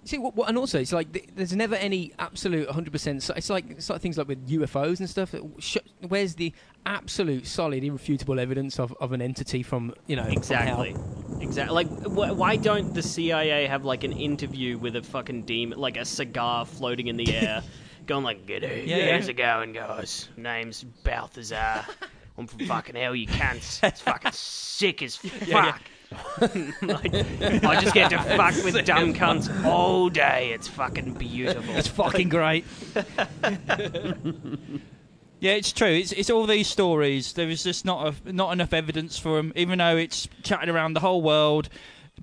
[0.04, 3.20] See, what, what, and also it's like th- there's never any absolute 100%.
[3.20, 5.34] So it's like it's like things like with UFOs and stuff.
[5.58, 6.52] Sh- where's the
[6.88, 10.96] absolute, solid, irrefutable evidence of, of an entity from you know Exactly.
[11.40, 11.74] Exactly.
[11.74, 15.96] Like, wh- why don't the CIA have like an interview with a fucking demon, like
[15.96, 17.62] a cigar floating in the air,
[18.06, 19.16] going like, "G'day, Yeah, yeah.
[19.16, 20.28] how's it going, guys?
[20.36, 21.84] Name's Balthazar.
[22.38, 23.82] I'm from fucking hell, you cunts.
[23.86, 25.80] It's fucking sick as fuck."
[26.82, 27.14] like,
[27.64, 30.52] I just get to fuck with dumb cunts all day.
[30.54, 31.76] It's fucking beautiful.
[31.76, 32.64] It's fucking great.
[35.40, 35.88] Yeah, it's true.
[35.88, 37.32] It's it's all these stories.
[37.34, 40.94] There is just not a, not enough evidence for them, even though it's chatted around
[40.94, 41.68] the whole world.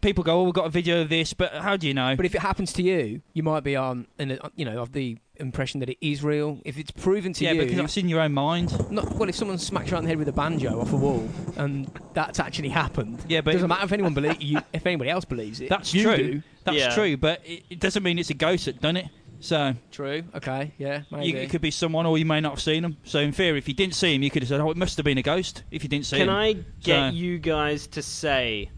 [0.01, 2.15] People go, "Oh, we've got a video of this," but how do you know?
[2.17, 4.91] But if it happens to you, you might be on, in a, you know, of
[4.91, 6.59] the impression that it is real.
[6.65, 8.91] If it's proven to yeah, you, yeah, because that's in your own mind.
[8.91, 11.27] not, well, if someone smacks you on the head with a banjo off a wall
[11.57, 15.09] and that's actually happened, Yeah, but it doesn't matter if anyone believe you, if anybody
[15.09, 15.69] else believes it.
[15.69, 16.17] That's you true.
[16.17, 16.43] do.
[16.65, 16.95] That's Yeah.
[16.95, 19.07] true, but it, it doesn't mean it's a ghost that done it.
[19.39, 20.23] So True.
[20.35, 20.73] Okay.
[20.77, 21.03] Yeah.
[21.11, 21.27] Maybe.
[21.27, 22.97] you, it could be someone, or you may not have seen them.
[23.03, 24.97] So in theory, if you didn't see him, you could have said, "Oh, it must
[24.97, 26.27] have been a ghost." If you didn't see him.
[26.27, 28.69] Can him, I get So- you guys to say,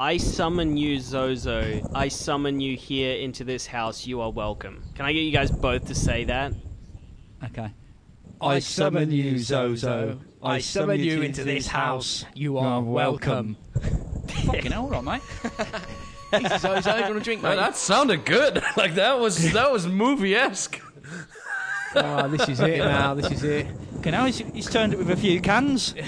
[0.00, 1.88] I summon you, Zozo.
[1.94, 4.06] I summon you here into this house.
[4.06, 4.82] You are welcome.
[4.94, 6.52] Can I get you guys both to say that?
[7.44, 7.70] Okay.
[8.40, 10.18] I summon you, Zozo.
[10.42, 12.24] I summon you into this house.
[12.34, 13.56] You are welcome.
[14.46, 15.52] Fucking hell, all right, mate.
[16.34, 16.92] Easy, Zozo.
[16.92, 17.62] Do you want a drink, Man, mate?
[17.62, 18.62] that sounded good.
[18.76, 20.80] like that was that was movie esque.
[21.94, 23.14] Oh, this is it now.
[23.14, 23.66] This is it.
[23.98, 25.94] Okay, now he's, he's turned it with a few cans.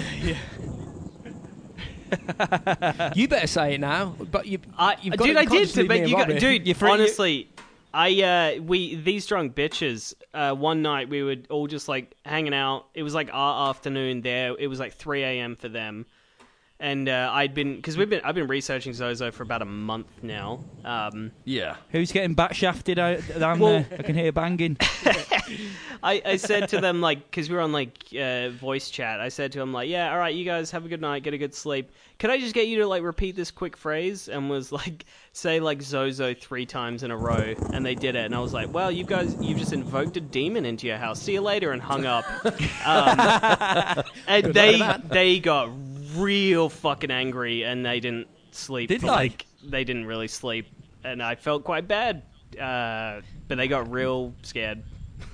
[3.14, 4.14] You better say it now.
[4.30, 5.50] But you, I, you've got dude, to I did.
[5.50, 6.38] consciously but be you got, Robin.
[6.38, 7.50] dude, You're free- honestly,
[7.92, 8.22] I
[8.58, 10.14] uh, we these drunk bitches.
[10.32, 12.86] Uh, one night we were all just like hanging out.
[12.94, 14.54] It was like our afternoon there.
[14.58, 15.56] It was like 3 a.m.
[15.56, 16.06] for them,
[16.84, 20.06] and uh, I'd been because we've been I've been researching Zozo for about a month
[20.22, 20.62] now.
[20.84, 21.76] Um, Yeah.
[21.90, 23.98] Who's getting back shafted out down Well- there?
[23.98, 24.76] I can hear banging.
[26.02, 29.20] I, I said to them like because we were on like uh, voice chat.
[29.20, 31.32] I said to them like, yeah, all right, you guys have a good night, get
[31.32, 31.90] a good sleep.
[32.18, 35.60] Could I just get you to like repeat this quick phrase and was like say
[35.60, 38.72] like Zozo three times in a row, and they did it, and I was like,
[38.72, 41.20] well, you guys, you've just invoked a demon into your house.
[41.22, 42.24] See you later, and hung up.
[42.84, 45.70] Um, and they they got
[46.16, 48.88] real fucking angry, and they didn't sleep.
[48.88, 49.06] Did they?
[49.08, 50.66] like they didn't really sleep,
[51.04, 52.22] and I felt quite bad.
[52.60, 54.82] Uh, but they got real scared.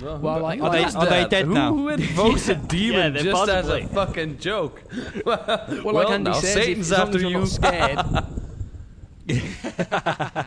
[0.01, 1.73] Well, Well, like, are they- are they dead who, now?
[1.75, 4.81] Who invokes a demon they're just as a fucking joke?
[5.25, 5.43] well,
[5.83, 7.39] Well, like Andy now says, Satan's if, as after you're you.
[7.39, 7.99] not scared.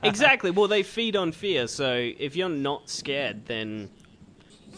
[0.03, 0.51] exactly.
[0.51, 3.91] Well, they feed on fear, so if you're not scared, then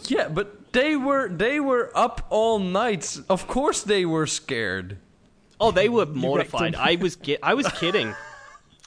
[0.03, 3.17] yeah, but they were they were up all night.
[3.29, 4.97] Of course, they were scared.
[5.59, 6.75] oh, they were mortified.
[6.75, 8.13] I was ki- I was kidding.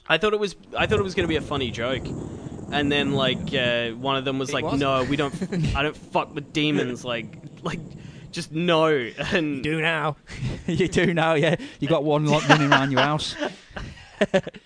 [0.08, 2.06] I thought it was I thought it was going to be a funny joke.
[2.72, 4.82] And then like uh, one of them was It like, wasn't.
[4.82, 5.34] "No, we don't.
[5.76, 7.04] I don't fuck with demons.
[7.04, 7.26] Like,
[7.62, 7.80] like,
[8.30, 8.86] just no."
[9.32, 10.16] And Do now.
[10.68, 11.56] you do now, yeah.
[11.80, 13.34] You got one lot running around your house.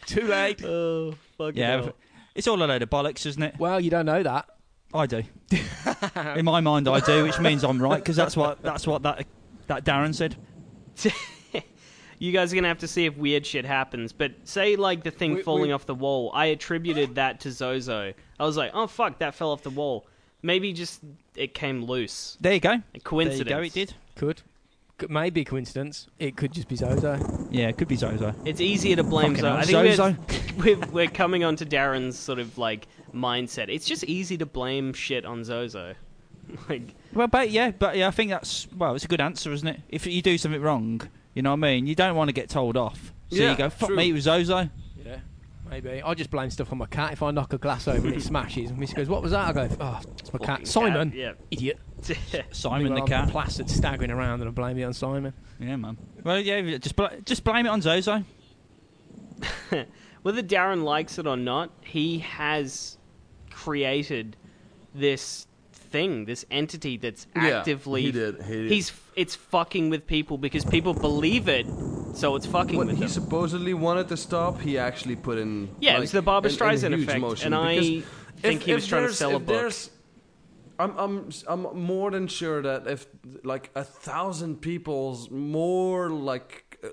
[0.06, 0.62] Too late.
[0.64, 1.90] oh, fucking Yeah,
[2.34, 3.54] it's all a load of bollocks, isn't it?
[3.58, 4.46] Well, you don't know that.
[4.94, 5.22] I do.
[6.36, 9.26] In my mind, I do, which means I'm right because that's what that's what that
[9.66, 10.36] that Darren said.
[12.18, 14.12] you guys are gonna have to see if weird shit happens.
[14.12, 17.50] But say like the thing We- falling we- off the wall, I attributed that to
[17.52, 18.12] Zozo.
[18.38, 20.06] I was like, "Oh fuck, that fell off the wall."
[20.42, 21.00] Maybe just
[21.34, 22.36] it came loose.
[22.40, 22.72] There you go.
[22.72, 23.48] A There coincidence.
[23.50, 23.62] you go.
[23.62, 23.94] It did.
[24.14, 24.42] Could.
[24.96, 26.06] Could maybe coincidence.
[26.20, 27.18] It could just be Zozo.
[27.50, 28.32] Yeah, it could be Zozo.
[28.44, 29.48] It's easier to blame Fucking Zozo.
[29.48, 30.16] hell, I think Zozo.
[30.56, 33.68] we're, we're, we're coming on to Darren's sort of like mindset.
[33.68, 35.94] It's just easy to blame shit on Zozo.
[36.68, 39.66] like, Well, but yeah, but yeah, I think that's well, it's a good answer, isn't
[39.66, 39.80] it?
[39.88, 41.00] If you do something wrong,
[41.34, 41.86] you know what I mean.
[41.88, 43.96] You don't want to get told off, so Yeah, you go, "Fuck true.
[43.96, 44.68] me, it was Zozo."
[45.04, 45.16] Yeah.
[45.68, 46.02] Maybe.
[46.02, 47.12] I just blame stuff on my cat.
[47.14, 49.48] If I knock a glass over and it smashes, and Missy goes, "What was that?"
[49.48, 51.32] I go, "Oh, it's my fucking cat, Simon, Yeah.
[51.50, 51.80] idiot."
[52.52, 53.34] Simon the cat.
[53.34, 55.32] I'm staggering around, and I blame it on Simon.
[55.60, 55.96] Yeah, man.
[56.22, 58.24] Well, yeah, just bl- just blame it on Zozo.
[60.22, 62.96] Whether Darren likes it or not, he has
[63.50, 64.36] created
[64.94, 68.02] this thing, this entity that's Yeah, actively.
[68.02, 68.70] he did, he did.
[68.70, 71.66] He's it's fucking with people because people believe it,
[72.14, 73.08] so it's fucking What with he them.
[73.10, 75.68] supposedly wanted to stop, he actually put in.
[75.80, 78.04] Yeah, it like, was the Barbra an- an Streisand effect, and I because
[78.40, 79.46] think if- he was trying to sell a book.
[79.56, 79.90] there's-
[80.78, 83.06] I'm, I'm, I'm more than sure that if
[83.42, 86.88] like a thousand people's more like uh,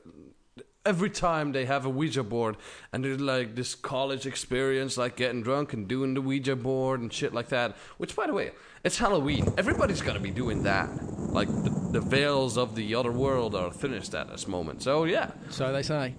[0.86, 2.58] every time they have a Ouija board
[2.92, 7.12] and there's like this college experience, like getting drunk and doing the Ouija board and
[7.12, 7.76] shit like that.
[7.98, 8.52] Which, by the way,
[8.84, 9.54] it's Halloween.
[9.58, 10.90] Everybody's gonna be doing that.
[11.20, 14.82] Like the, the veils of the other world are thinnest at this moment.
[14.82, 15.32] So yeah.
[15.50, 16.16] So they say.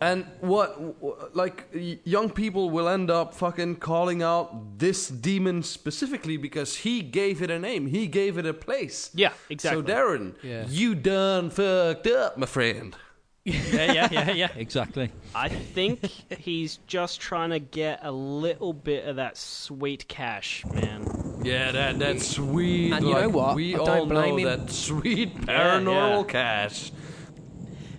[0.00, 1.68] And what, like,
[2.04, 7.50] young people will end up fucking calling out this demon specifically because he gave it
[7.50, 9.10] a name, he gave it a place.
[9.14, 9.82] yeah, exactly.
[9.82, 10.66] So, Darren, Yeah.
[10.68, 12.94] you done fucked up, my friend.
[13.46, 15.12] yeah, yeah, yeah, yeah, exactly.
[15.32, 16.04] I think
[16.36, 21.06] he's just trying to get a little bit of that sweet cash, man.
[21.44, 22.92] Yeah, that that sweet.
[22.92, 23.54] And you know what?
[23.54, 24.66] We I don't all blame know him.
[24.66, 25.40] that sweet Yeah,
[25.78, 26.32] paranormal yeah.
[26.32, 26.90] cash.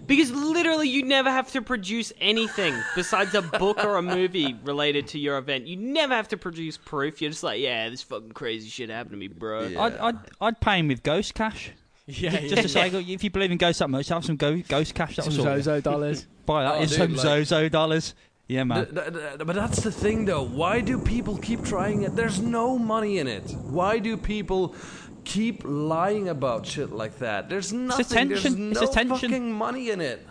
[0.07, 5.07] Because literally, you never have to produce anything besides a book or a movie related
[5.09, 5.67] to your event.
[5.67, 7.21] You never have to produce proof.
[7.21, 9.67] You're just like, yeah, this fucking crazy shit happened to me, bro.
[9.67, 9.81] Yeah.
[9.83, 11.71] I'd, I'd I'd pay him with ghost cash.
[12.09, 14.95] Yeah, Just to say, if you believe in ghosts that much, have some go- ghost
[14.95, 15.17] cash.
[15.17, 15.45] That some was all.
[15.57, 16.25] Zozo dollars.
[16.45, 16.75] Buy that.
[16.75, 18.15] Oh, dude, some like- Zozo dollars.
[18.47, 18.85] Yeah, man.
[18.85, 20.41] Th- th- th- but that's the thing, though.
[20.45, 22.15] Why do people keep trying it?
[22.15, 23.51] There's no money in it.
[23.51, 24.73] Why do people
[25.27, 27.49] keep lying about shit like that?
[27.49, 28.29] There's nothing.
[28.29, 29.09] There's no attention.
[29.09, 30.25] fucking money in it.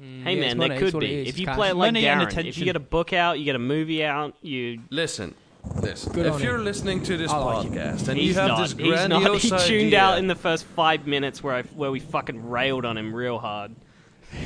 [0.00, 1.28] Mm, hey Yeah, man, money, there could be.
[1.28, 3.44] If you play it like Money and Darren, if you get a book out, you
[3.44, 5.34] get a movie out, you Listen,
[5.76, 6.12] listen.
[6.12, 6.64] Good if you're him.
[6.64, 7.72] listening to this I like it.
[7.72, 8.60] podcast and he's you have not.
[8.60, 9.40] this he's not.
[9.40, 12.84] He tuned idea, out in the first five minutes where I where we fucking railed
[12.84, 13.74] on him real hard.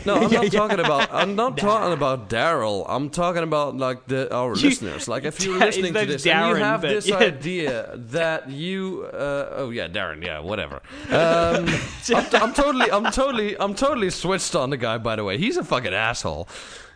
[0.06, 1.12] No, I'm not talking about.
[1.12, 2.84] I'm not talking about Daryl.
[2.88, 5.08] I'm talking about like the our You- listeners.
[5.08, 7.16] Like if you're listening to this and you have this yeah.
[7.16, 10.80] idea that you, uh, oh yeah, Darren, yeah, whatever.
[11.10, 11.66] Um,
[12.14, 14.98] I'm, I'm totally, I'm totally, I'm totally switched on the guy.
[14.98, 16.48] By the way, he's a fucking asshole.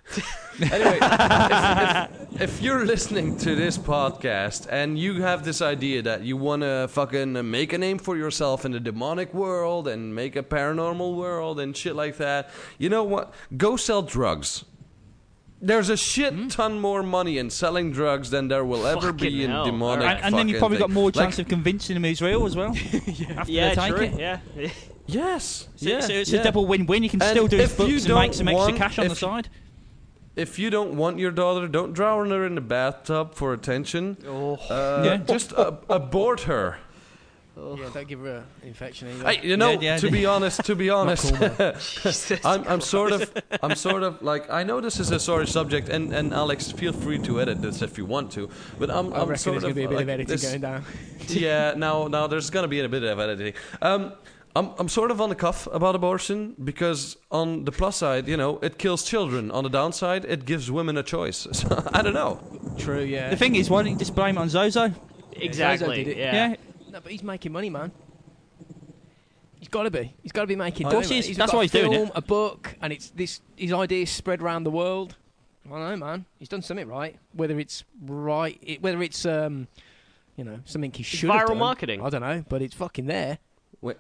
[0.73, 6.23] anyway, if, if, if you're listening to this podcast and you have this idea that
[6.23, 10.37] you want to fucking make a name for yourself in the demonic world and make
[10.37, 13.35] a paranormal world and shit like that, you know what?
[13.57, 14.65] Go sell drugs.
[15.61, 16.49] There's a shit hmm?
[16.49, 19.65] ton more money in selling drugs than there will ever Fucking be in hell.
[19.65, 20.07] demonic.
[20.07, 20.95] and, and then you've fucking probably got thing.
[20.95, 22.69] more Like, chance of convincing them he's real as well.
[23.37, 24.05] After Yeah, they take true.
[24.05, 24.19] it.
[24.19, 24.39] Yeah.
[25.07, 25.69] Yes.
[25.77, 26.41] So, yeah, so it's yeah.
[26.41, 27.03] a double win-win.
[27.03, 29.07] You can And still do his if you books and make some extra cash on
[29.07, 29.49] the if- side.
[30.37, 34.19] If you don't want your daughter, don't drown her in the bathtub for attention.
[34.29, 34.57] Oh.
[34.69, 35.17] Uh, Yeah.
[35.17, 36.77] Just uh, abort her.
[37.57, 39.31] yeah, don't give her an infection either.
[39.33, 40.13] Hey, you know, Yeah, yeah, to yeah.
[40.13, 41.33] be honest, to be honest,
[42.45, 43.33] I'm, I'm sort of,
[43.63, 46.93] I'm sort of like, I know this is a sorry subject, and, and Alex, feel
[46.93, 49.65] free to edit this if you want to, but I'm, I I'm sort there's going
[49.65, 50.85] of to be a bit like of editing this- going down.
[51.29, 53.55] yeah, now, now there's gonna be a bit of editing.
[53.81, 54.13] Um,
[54.57, 58.37] I'm I'm sort of on the cuff about abortion because on the plus side, you
[58.37, 59.51] know, it kills children.
[59.51, 61.47] On the downside, it gives women a choice.
[61.53, 62.41] So, I don't know.
[62.79, 63.31] True, yeah.
[63.31, 64.93] The thing is, why don't you just blame it on Zozo?
[65.33, 66.05] Exactly.
[66.05, 66.17] did it.
[66.17, 66.35] Yeah.
[66.35, 66.57] Yeah.
[66.91, 67.93] No, but he's making money, man.
[69.59, 70.15] He's got to be.
[70.23, 70.97] He's got to be making Of money.
[70.97, 71.25] course he is.
[71.25, 71.29] man.
[71.29, 72.11] He's That's got why a he's doing it.
[72.15, 73.41] A book, and it's this.
[73.57, 75.17] His ideas spread around the world.
[75.67, 76.25] I don't know, man.
[76.39, 77.17] He's done something right.
[77.33, 79.67] Whether it's right, it, whether it's um,
[80.37, 82.03] you know, something he should have viral done, marketing.
[82.03, 83.39] I don't know, but it's fucking there.
[83.81, 83.97] Wait,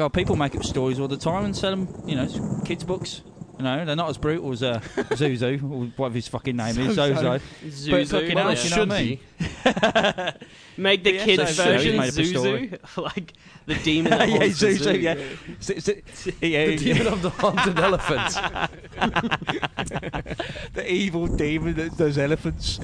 [0.00, 2.26] Well, people make up stories all the time and sell them, you know,
[2.64, 3.20] kids' books.
[3.58, 6.94] You know, they're not as brutal as uh, Zuzu, or whatever his fucking name is,
[6.94, 7.14] Zozo.
[7.14, 7.44] Zozo.
[7.66, 7.90] Zuzu.
[7.90, 10.38] But fucking well, hell, it you know should what I mean?
[10.38, 10.46] be.
[10.82, 12.22] Make the Yeah, kids so- so he's version made up a.
[12.22, 13.32] Zuzu, like
[13.66, 14.10] the demon.
[14.12, 14.98] That yeah, haunts the Zuzu, zoo.
[14.98, 15.14] yeah.
[15.60, 16.02] Z- z-
[16.40, 16.76] yeah, The yeah.
[16.94, 18.34] demon of the haunted elephant.
[20.72, 22.80] the evil demon that does elephants.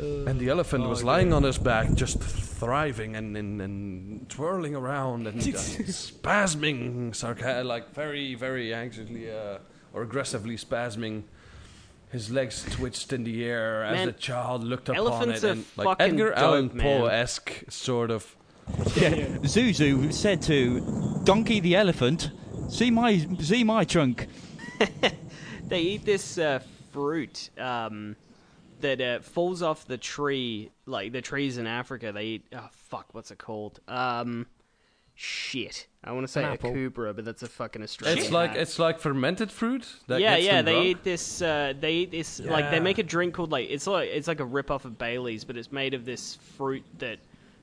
[0.00, 5.26] And the elephant was lying on his back, just thriving and, and, and twirling around
[5.26, 9.58] and uh, spasming, sarca- like very, very anxiously uh,
[9.92, 11.24] or aggressively spasming.
[12.10, 15.48] His legs twitched in the air as the child looked upon elephants it.
[15.48, 16.70] are And, like fucking Edgar dope, Allan.
[16.70, 18.36] Poe esque, sort of.
[18.96, 19.26] Yeah.
[19.42, 20.80] Zuzu said to
[21.24, 22.30] Donkey the elephant,
[22.68, 24.26] "See my, see my trunk."
[25.70, 26.58] They eat this uh,
[26.92, 28.16] fruit um,
[28.82, 32.12] that uh, falls off the tree, like the trees in Africa.
[32.12, 32.46] They eat.
[32.54, 33.80] Oh fuck, what's it called?
[33.88, 34.46] Um,
[35.14, 35.86] shit.
[36.02, 36.72] I want to say a apple.
[36.72, 38.18] kubra, but that's a fucking Australian.
[38.18, 39.86] It's like it's like fermented fruit.
[40.06, 40.56] That yeah, gets yeah.
[40.56, 40.86] them They drunk.
[40.86, 41.42] eat this.
[41.42, 42.40] Uh, they eat this.
[42.40, 44.96] Like they make a drink called like it's like it's like a rip off of
[44.98, 47.18] Bailey's, but it's made of this fruit that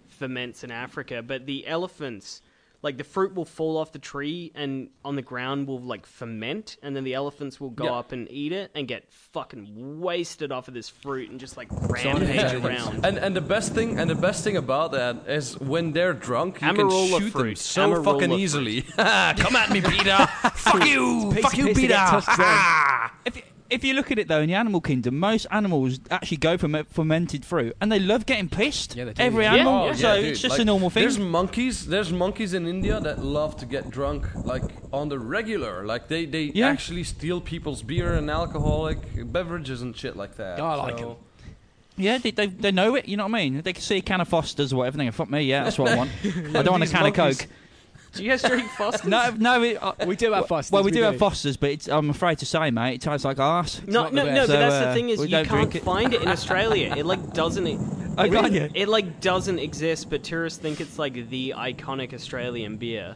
[0.07, 1.23] ferments in Africa.
[1.23, 2.41] But the elephants,
[2.83, 6.77] like the fruit will fall off the tree and on the ground will like ferment,
[6.83, 7.91] and then the elephants will go Yeah.
[7.93, 11.67] up and eat it and get fucking wasted off of this fruit and just like
[11.71, 13.05] rampage around.
[13.05, 16.61] And and the best thing and the best thing about that is when they're drunk,
[16.61, 18.39] you Amarula can shoot them so Amarula fucking fruit.
[18.39, 18.81] easily.
[18.95, 20.17] Come at me, Peter.
[20.55, 21.31] Fuck you.
[21.33, 21.87] Fuck you, Peter.
[21.87, 23.13] get touched Ah.
[23.25, 26.37] If you, if you look at it though, in the animal kingdom, most animals actually
[26.37, 28.95] go for me- fermented fruit, and they love getting pissed.
[28.95, 29.21] Yeah, they do.
[29.23, 29.53] Every Yeah.
[29.55, 31.01] animal, Oh, yeah, so dude, it's just like, a normal thing.
[31.03, 31.85] There's monkeys.
[31.87, 34.63] There's monkeys in India that love to get drunk, like
[34.93, 35.85] on the regular.
[35.85, 36.67] Like they they Yeah.
[36.67, 38.99] actually steal people's beer and alcoholic
[39.31, 40.59] beverages and shit like that.
[40.59, 41.17] Oh, I like So-
[41.99, 43.07] Yeah, they, they they know it.
[43.07, 43.61] You know what I mean?
[43.63, 44.97] They can see a can of Foster's or whatever.
[44.97, 47.01] They go, "Fuck me, yeah, that's what I want." I don't want a These can
[47.03, 47.49] monkeys- of Coke.
[48.17, 49.09] Do you guys drink Foster's?
[49.09, 50.71] No, no, it, uh, We do have Fosters.
[50.71, 53.39] well, we, do, have Foster's, but it's, I'm afraid to say, mate, it tastes like
[53.39, 53.81] arse.
[53.87, 54.25] No, no, no.
[54.25, 54.35] best.
[54.39, 55.83] But So, that's uh, the thing is, we you don't can't drink it.
[55.83, 56.93] find it in Australia.
[56.97, 57.67] It like doesn't.
[58.19, 58.67] Oh, can't you?
[58.73, 63.15] It like doesn't exist, but tourists think it's like the iconic Australian beer.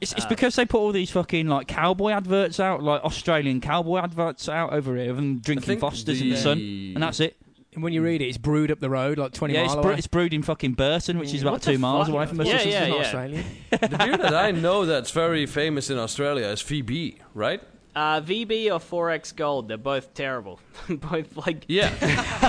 [0.00, 3.60] It's, it's Uh, because they put all these fucking like cowboy adverts out, like Australian
[3.60, 7.20] cowboy adverts out over here of them drinking think Foster's in the sun, and that's
[7.20, 7.36] it.
[7.74, 9.76] And when you read it, it's brewed up the road like 20 Yeah, miles it's,
[9.84, 9.94] away.
[9.94, 12.14] bre- it's brewed in fucking Burton, which is about What the two miles fuck?
[12.14, 12.46] away from us.
[12.46, 12.94] Yeah, yeah, yeah.
[12.96, 13.44] Australian.
[13.70, 17.62] the beer that I know that's very famous in Australia is VB, right?
[17.96, 20.60] Uh, VB or 4X Gold, they're both terrible.
[20.88, 21.90] both like Yeah.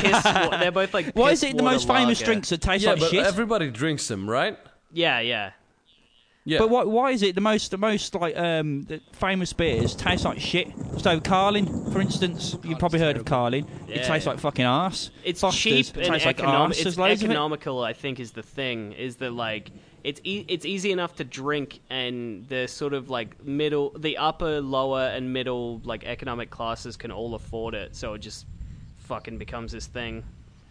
[0.02, 0.26] piss.
[0.26, 1.14] wa- they're both like.
[1.14, 2.26] Why piss is it the water most famous lager.
[2.26, 3.26] drinks that taste yeah, like but shit?
[3.26, 4.58] everybody drinks them, right?
[4.92, 5.52] Yeah, yeah.
[6.46, 6.60] Yeah.
[6.60, 10.26] But why, why is it the most the most like um the famous beers taste
[10.26, 10.68] like shit?
[10.98, 13.66] So Carling, for instance, you've probably heard of Carling.
[13.88, 14.08] It Yeah.
[14.08, 15.10] tastes like fucking arse.
[15.24, 16.68] It's Foster's, cheap it and tastes like economic.
[16.70, 16.78] arse.
[16.78, 17.34] There's it's loads of it.
[17.34, 18.92] economical, I think, is the thing.
[18.92, 19.72] Is that like
[20.04, 24.60] it's e- it's easy enough to drink, and the sort of like middle, the upper,
[24.60, 27.96] lower, and middle like economic classes can all afford it.
[27.96, 28.46] So it just
[28.98, 30.26] fucking becomes this thing,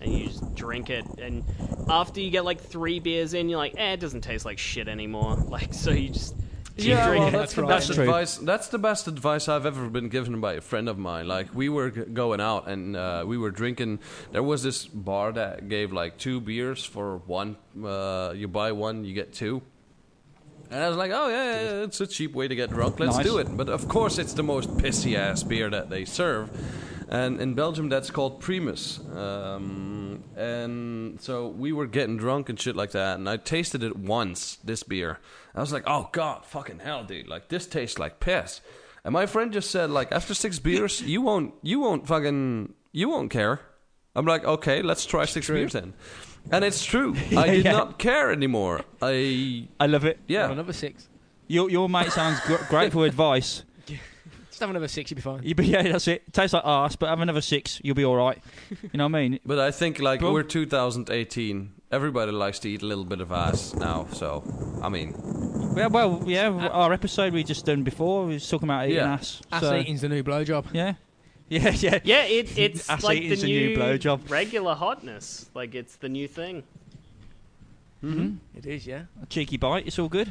[0.05, 1.05] and you just drink it.
[1.19, 1.45] And
[1.89, 4.89] after you get like three beers in, you're like, eh, it doesn't taste like shit
[4.89, 5.37] anymore.
[5.53, 6.35] Like so, you just
[6.77, 7.33] keep Yeah, well, drinking.
[7.33, 7.69] that's, That's the right.
[7.69, 8.05] best That's true.
[8.05, 8.37] advice.
[8.39, 11.29] That's the best advice I've ever been given by a friend of mine.
[11.29, 13.99] Like we were g- going out and uh, we were drinking.
[14.33, 17.57] There was this bar that gave like two beers for one.
[17.85, 19.63] Uh, you buy one, you get two.
[20.71, 22.99] And I was like, oh yeah, yeah, yeah, it's a cheap way to get drunk.
[22.99, 23.27] Let's Nice.
[23.27, 23.55] do it.
[23.55, 26.49] But of course, it's the most pissy ass beer that they serve.
[27.13, 28.99] And in Belgium, that's called Primus.
[29.15, 33.19] Um, and so we were getting drunk and shit like that.
[33.19, 35.19] And I tasted it once, this beer.
[35.55, 37.29] I was like, oh god, fucking hell, dude!
[37.29, 38.63] Like this tastes like piss.
[39.05, 43.09] And my friend just said, like, after six beers, you won't, you won't fucking, you
[43.11, 43.61] won't care.
[44.15, 45.93] I'm like, okay, let's try six beers then.
[46.51, 47.15] And it's true.
[47.37, 47.73] I did Yeah.
[47.73, 48.81] not care anymore.
[49.03, 50.19] I I love it.
[50.29, 50.43] yeah.
[50.43, 51.09] Have another six.
[51.47, 53.65] Your your mate sounds gr- great for advice.
[54.53, 55.41] Just have another six, you'll be fine.
[55.43, 56.31] You be, yeah, that's it.
[56.33, 58.39] Tastes like ass, but have another six, you'll be all right.
[58.71, 59.41] You know what I mean?
[59.47, 60.33] But I think like Bro.
[60.35, 61.73] we're 2018.
[61.91, 64.07] Everybody likes to eat a little bit of ass now.
[64.13, 64.45] So
[64.83, 65.15] I mean,
[65.75, 66.49] Yeah, well, yeah.
[66.69, 69.15] Our episode we just done before we was talking about eating Yeah.
[69.15, 69.41] ass.
[69.51, 70.67] Ass so, eating's the new blowjob.
[70.75, 70.95] Yeah,
[71.49, 71.99] yeah, yeah.
[72.05, 74.29] Yeah, it, it's Ass like the eating's a new new blowjob.
[74.31, 75.49] regular hotness.
[75.55, 76.63] Like it's the new thing.
[78.05, 78.59] Mm-hmm.
[78.59, 79.05] It is, yeah.
[79.23, 79.87] A cheeky bite.
[79.87, 80.31] It's all good.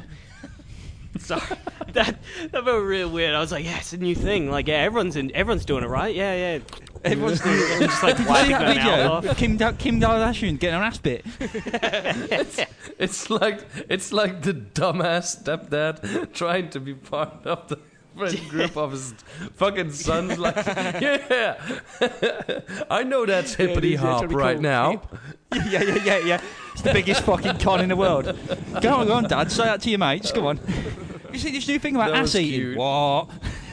[1.18, 1.42] Sorry,
[1.92, 2.16] that
[2.52, 3.34] that felt real weird.
[3.34, 4.50] I was like, yeah, it's a new thing.
[4.50, 6.14] Like, yeah, everyone's in, everyone's doing it, right?
[6.14, 6.58] Yeah, yeah.
[7.04, 7.72] Everyone's doing it.
[7.74, 9.36] I'm just like Did you see wiping that their video mouth of off.
[9.36, 11.24] Kim, Da- Kim Kardashian getting her ass bit?
[12.98, 18.76] It's like it's like the dumbass stepdad trying to be part of the friend group
[18.76, 19.12] of his
[19.54, 20.38] fucking sons.
[20.38, 21.54] Like, yeah,
[22.90, 25.02] I know that's hippity hop right now.
[25.68, 26.40] yeah, yeah, yeah, yeah.
[26.72, 28.24] It's the biggest fucking con in the world.
[28.80, 29.50] Go on, go on, Dad.
[29.52, 30.32] Say that to your mates.
[30.32, 30.58] Go on.
[31.32, 32.60] You see this new thing about That ass eating?
[32.60, 32.76] cute.
[32.76, 33.30] What?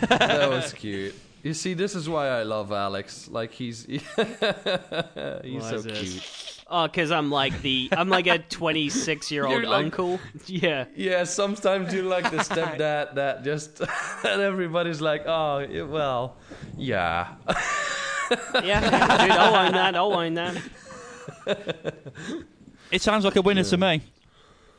[0.08, 1.14] That was cute.
[1.44, 3.30] You see, this is why I love Alex.
[3.30, 6.00] Like he's he's Why so is this?
[6.00, 6.59] cute.
[6.72, 10.20] Oh, because I'm like the I'm like a 26 year old like- uncle.
[10.46, 10.86] Yeah.
[10.96, 13.82] Yeah, sometimes you're like the stepdad that just
[14.24, 16.38] and everybody's like, oh, well,
[16.78, 17.36] yeah.
[18.64, 18.82] Yeah,
[19.26, 19.96] dude, I'll own that.
[19.96, 20.62] I'll own that.
[22.92, 24.02] It sounds like a winner to me.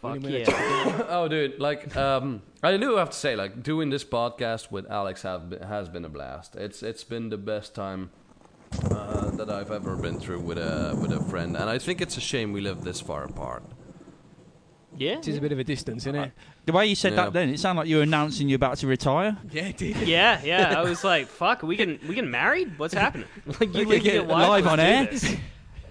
[0.02, 1.06] Fuck Winner, winner, yeah.
[1.08, 5.22] Oh, dude, like, um, I do have to say, like, doing this podcast with Alex
[5.22, 6.56] have has been a blast.
[6.56, 8.10] It's it's been the best time
[8.90, 12.16] uh, that I've ever been through with a with a friend, and I think it's
[12.16, 13.62] a shame we live this far apart.
[14.96, 15.18] Yeah.
[15.18, 16.32] It is a bit of a distance, isn't it?
[16.66, 17.24] The way you said Yeah.
[17.24, 19.38] that then, it sounded like you were announcing you're about to retire.
[19.50, 19.96] Yeah, it did.
[20.06, 20.78] Yeah, yeah.
[20.78, 22.78] I was like, "Fuck, we can we get married?
[22.78, 23.26] What's happening?
[23.46, 25.06] Like you Okay, and your yeah, wife live let's on do air.
[25.06, 25.36] this.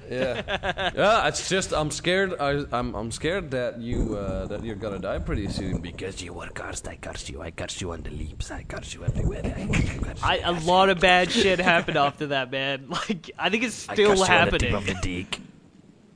[0.09, 1.27] Yeah, yeah.
[1.27, 2.33] It's just I'm scared.
[2.39, 6.21] I, I'm I'm scared that you uh, that you're gonna die pretty soon because Because
[6.23, 7.41] you were cursed, I curse you.
[7.41, 8.49] I curse you on the leaps.
[8.51, 9.43] I curse you everywhere.
[9.45, 12.87] I curse you, I, a lot of bad shit happened after that, man.
[12.89, 14.75] Like I think it's I still curse you on the tip happening.
[14.75, 15.39] of the dick.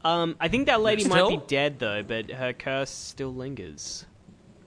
[0.03, 4.05] Um, I think that lady might be dead though, but her curse still lingers.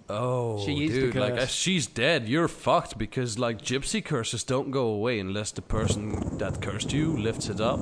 [0.09, 4.45] Oh, She is the dude, like if she's dead, you're fucked because like gypsy curses
[4.45, 7.81] don't go away unless the person that cursed you lifts it up.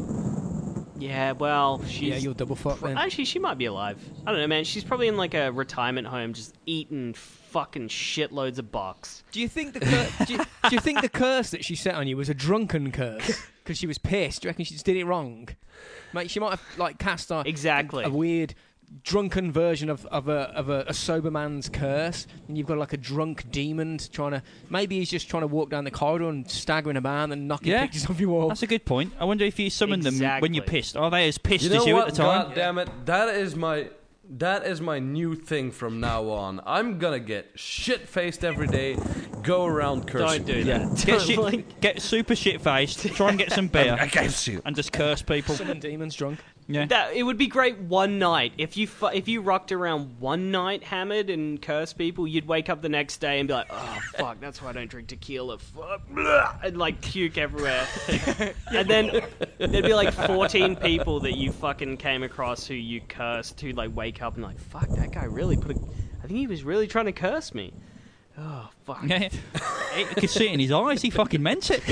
[0.99, 2.97] Yeah, well, she's Yeah, you're double fucked then.
[2.97, 3.99] actually she might be alive.
[4.27, 4.65] I don't know, man.
[4.65, 9.23] She's probably in like a retirement home, just eating fucking shitloads of box.
[9.33, 10.39] Do you think the cur- do, you,
[10.69, 13.79] do you think the curse that she set on you was a drunken curse because
[13.79, 14.43] she was pissed?
[14.43, 15.49] Do you reckon she just did it wrong?
[16.13, 18.05] Mate, she might have like cast a, Exactly.
[18.05, 18.55] a weird
[19.03, 22.93] drunken version of, of, a, of a, a sober man's curse, and you've got like
[22.93, 24.43] a drunk demon trying to.
[24.71, 27.83] Maybe he's just trying to walk down the corridor and staggering about and knocking Yeah.
[27.83, 28.49] pictures off your wall.
[28.49, 29.13] That's a good point.
[29.19, 30.97] I wonder if you summon them when you're pissed.
[30.97, 32.09] Are they as pissed You know as you what?
[32.09, 32.47] at the time?
[32.49, 32.89] God damn it!
[33.07, 33.89] That is my
[34.27, 36.59] that is my new thing from now on.
[36.65, 38.97] I'm gonna get shit faced every day,
[39.43, 40.45] go around cursing.
[40.45, 40.79] Don't do Yeah.
[40.79, 40.97] that.
[41.07, 43.01] Get, shit, like- get super shit faced.
[43.15, 44.63] Try and get some beer I curse you.
[44.65, 45.55] and just curse people.
[45.57, 46.39] Summon demons drunk.
[46.67, 46.87] Yeah.
[46.87, 50.51] That it would be great one night if you fu- if you rocked around one
[50.51, 53.99] night hammered and cursed people, you'd wake up the next day and be like, "Oh
[54.17, 57.87] fuck, that's why I don't drink tequila." Fuck, blah," and like puke everywhere.
[58.73, 59.23] and then
[59.59, 63.95] there'd be like fourteen people that you fucking came across who you cursed who like
[63.95, 65.81] wake up and like, "Fuck, that guy really put a."
[66.23, 67.75] I think he was really trying to curse me.
[68.39, 69.03] Oh fuck.
[69.05, 69.29] Yeah.
[69.99, 71.03] you could see it in his eyes.
[71.03, 71.83] He fucking meant it.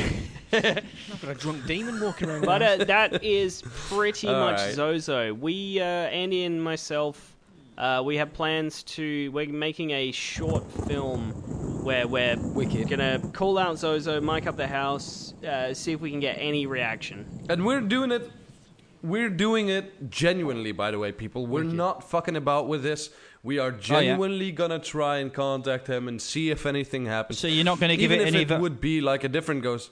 [0.53, 2.45] I've got a drunk demon walking around.
[2.45, 4.75] But uh, that is pretty All much right.
[4.75, 5.33] Zozo.
[5.33, 7.35] We, uh, Andy and myself,
[7.79, 9.31] uh, we have plans to.
[9.33, 11.31] We're making a short film
[11.85, 12.89] where we're Wicked.
[12.89, 16.67] gonna call out Zozo, mic up the house, uh, see if we can get any
[16.67, 17.25] reaction.
[17.49, 18.31] And we're doing it.
[19.03, 21.47] We're doing it genuinely, by the way, people.
[21.47, 23.11] We're not fucking about with this.
[23.45, 27.39] We Oh, are genuinely gonna try and contact him and see if anything happens.
[27.41, 28.61] So you're not going to give Even it if any it of that.
[28.61, 29.91] would be like a different ghost.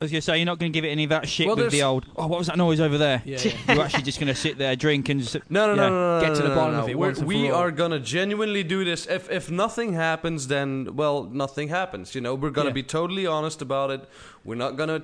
[0.00, 1.46] I was going to say you're not going to give it any of that shit
[1.46, 2.06] Well, with the old.
[2.16, 3.22] Oh, what was that noise over there?
[3.24, 3.74] Yeah, yeah.
[3.74, 5.88] You're actually just going to sit there, drink, and just, No, no, Yeah.
[5.88, 7.46] no, no, no, Get no, to the no, bottom no, of it We're- once We
[7.48, 7.60] for all.
[7.60, 9.06] are gonna genuinely do this.
[9.06, 12.16] If if nothing happens, then well, nothing happens.
[12.16, 12.74] You know, we're gonna Yeah.
[12.74, 14.00] be totally honest about it.
[14.44, 15.02] We're not gonna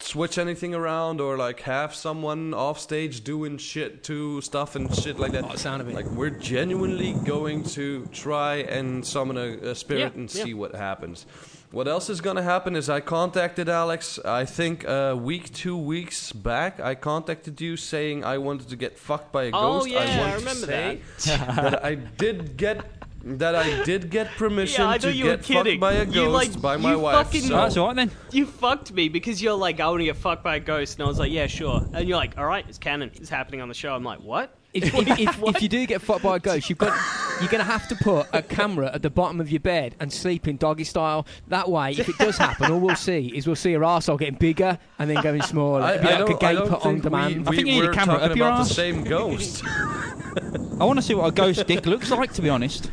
[0.00, 5.18] switch anything around or like have someone off stage doing shit to stuff and shit
[5.18, 5.44] like that.
[5.44, 5.94] Oh, the sound of it.
[5.94, 10.44] Like we're genuinely going to try and summon a, a spirit Yeah, and yeah.
[10.44, 11.26] see what happens.
[11.70, 14.18] What else is gonna happen is I contacted Alex.
[14.24, 18.98] I think a week, two weeks back, I contacted you saying I wanted to get
[18.98, 19.90] fucked by a Oh, ghost.
[19.90, 24.82] yeah, I, want I remember say that I did get that I did get permission
[24.84, 26.98] Yeah, to thought you were get fucked by a You, ghost like, by my you
[27.00, 27.26] wife.
[27.26, 28.10] fucking- so- that's all right then.
[28.32, 31.04] You fucked me because you're like, I want to get fucked by a ghost, and
[31.04, 31.84] I was like, yeah, sure.
[31.92, 33.94] And you're like, all right, it's canon, it's happening on the show.
[33.94, 34.54] I'm like, what?
[34.74, 36.94] If, if, if, if you do get fucked by a ghost, you've got
[37.40, 40.12] you're going to have to put a camera at the bottom of your bed and
[40.12, 41.26] sleep in doggy style.
[41.46, 44.34] That way, if it does happen, all we'll see is we'll see your arsehole getting
[44.34, 45.80] bigger and then going smaller.
[45.80, 47.36] I, It'd be I like don't, gay put on think demand.
[47.36, 48.68] we, I think you need a camera up talking your about arse.
[48.68, 49.64] the same ghost.
[49.64, 52.90] I want to see what a ghost dick looks like, to be honest.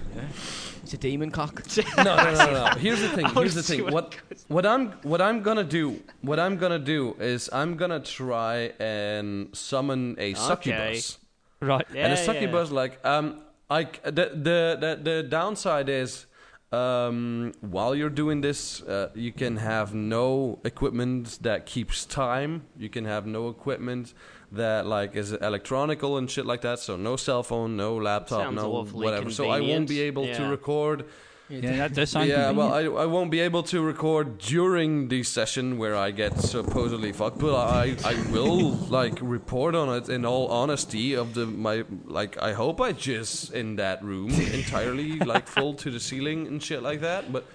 [0.86, 1.64] It's a demon cock.
[1.98, 2.66] no, no, no, no.
[2.78, 3.26] Here's the thing.
[3.34, 3.92] Here's the thing.
[3.92, 4.16] what
[4.50, 9.50] What I'm what I'm gonna do what I'm gonna do is I'm gonna try and
[9.58, 11.18] summon a succubus.
[11.60, 11.88] Right.
[11.92, 12.24] Yeah, and a yeah.
[12.24, 16.28] succubus, like um, I the the the, the downside is
[16.72, 22.68] um, while you're doing this, uh, you can have no equipment that keeps time.
[22.78, 24.14] You can have no equipment
[24.56, 26.80] that like is electronical and shit like that.
[26.80, 29.30] So no cell phone, no laptop, no awfully whatever.
[29.32, 30.45] So I won't be able convenient.
[30.45, 31.06] to record.
[31.47, 32.74] Yeah, that does sound yeah, well.
[32.74, 37.38] I, I won't be able to record during the session where I get supposedly fucked,
[37.38, 42.41] but I I will like report on it in all honesty of the my like
[42.41, 46.82] I hope I jizz in that room entirely like full to the ceiling and shit
[46.82, 47.45] like that, but.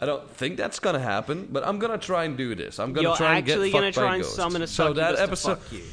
[0.00, 2.80] I don't think that's gonna happen, but I'm gonna try and do this.
[2.80, 4.36] I'm gonna You're try and get actually fucked gonna by try and ghosts.
[4.36, 5.84] summon a so that succubus to episode, fuck you.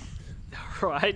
[0.90, 1.16] right?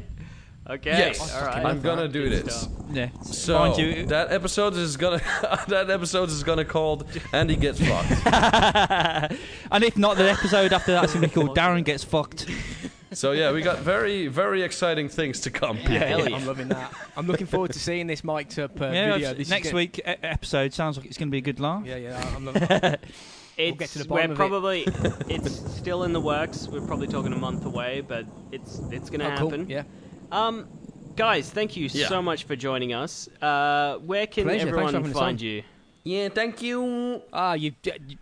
[0.68, 0.90] Okay.
[0.98, 1.64] Yes, All right.
[1.64, 2.62] I'm gonna do Good this.
[2.62, 2.72] stuff.
[2.92, 3.10] yeah.
[3.22, 5.22] So Mind you, that episode is gonna
[5.68, 8.26] that episode is gonna called Andy gets fucked.
[9.72, 12.50] and if not, the episode after that's going to be called Darren Gets Fucked.
[13.12, 15.78] So yeah, we got very very exciting things to come.
[15.78, 16.36] Hell yeah.
[16.36, 16.92] I'm loving that.
[17.16, 19.16] I'm looking forward to seeing this mic'd up uh, yeah, video.
[19.30, 21.42] it's- This is next gonna- week e- episode sounds like it's going to be a
[21.42, 21.86] good laugh.
[21.86, 22.34] Yeah, yeah.
[22.36, 23.04] I'm loving it.
[23.58, 24.38] It's, get to the we're bottom of it.
[24.38, 24.82] probably
[25.36, 26.68] it's still in the works.
[26.68, 29.50] We're probably talking a month away, but it's it's gonna Oh, cool.
[29.52, 29.70] happen.
[29.70, 29.84] Yeah.
[30.32, 30.68] Um,
[31.16, 32.08] guys, thank you Yeah.
[32.08, 33.30] so much for joining us.
[33.42, 34.68] Uh, where can Pleasure.
[34.68, 35.64] Everyone find you?
[36.04, 37.22] Yeah, thank you.
[37.34, 38.18] Ah, you, you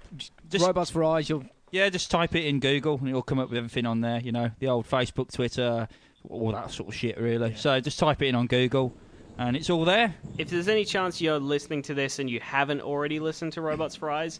[0.49, 1.27] Just- robots for eyes.
[1.29, 4.19] You'll Yeah, just type it in Google and it'll come up with everything on there.
[4.21, 5.87] You know, the old Facebook, Twitter,
[6.29, 7.55] all that sort of shit, really.
[7.55, 8.93] So just type it in on Google,
[9.37, 10.13] and it's all there.
[10.37, 13.95] If there's any chance you're listening to this and you haven't already listened to Robots
[13.95, 14.39] for Eyes,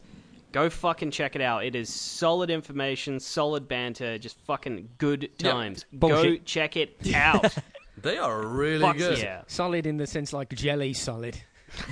[0.54, 1.66] go fucking check it out.
[1.66, 5.52] It is solid information, solid banter, just fucking good Yeah.
[5.52, 5.86] times.
[6.00, 6.46] Go Bullshit.
[6.46, 7.54] check it out.
[8.02, 9.18] They are really Fuck good.
[9.20, 9.42] yeah.
[9.48, 11.38] solid in the sense like jelly solid.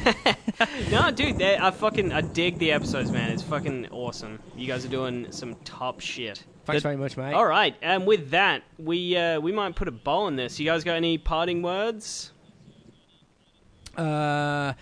[0.91, 3.31] No, dude, they- I fucking I dig the episodes, man.
[3.31, 4.39] It's fucking awesome.
[4.55, 6.43] You guys are doing some top shit.
[6.65, 7.33] Thanks The- very much, mate.
[7.33, 10.59] All right, and with that, we uh, we might put a bow on this.
[10.59, 12.31] You guys got any parting words?
[13.97, 14.73] Uh,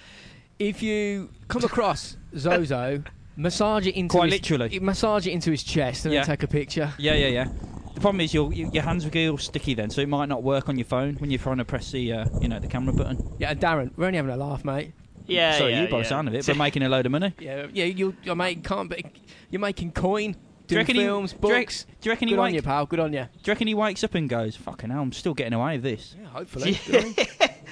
[0.59, 3.03] if you come across Zozo,
[3.39, 4.79] massage it into Quite his, literally.
[4.79, 6.21] massage it into his chest and Yeah.
[6.21, 6.93] then take a picture.
[6.97, 7.47] Yeah, yeah, yeah.
[7.95, 10.43] The problem is your your hands will get all sticky then, so it might not
[10.43, 12.93] work on your phone when you're trying to press the uh, you know the camera
[12.93, 13.17] button.
[13.39, 14.93] Yeah, and Darren, we're only having a laugh, mate.
[15.25, 16.03] Yeah, Sorry, yeah, you by yeah.
[16.03, 17.33] the sound of it, but making a load of money.
[17.39, 19.03] Yeah, yeah, you, you're making can't be,
[19.51, 21.85] you're making coin, Do you doing reckon he- films, do you books.
[22.01, 22.85] Do you reckon he Good on wake, you, pal.
[22.85, 23.21] Good on you.
[23.23, 25.83] Do you reckon he wakes up and goes, "Fucking hell, I'm still getting away with
[25.83, 26.15] this"?
[26.19, 26.79] Yeah, hopefully.
[26.87, 27.25] Good on him.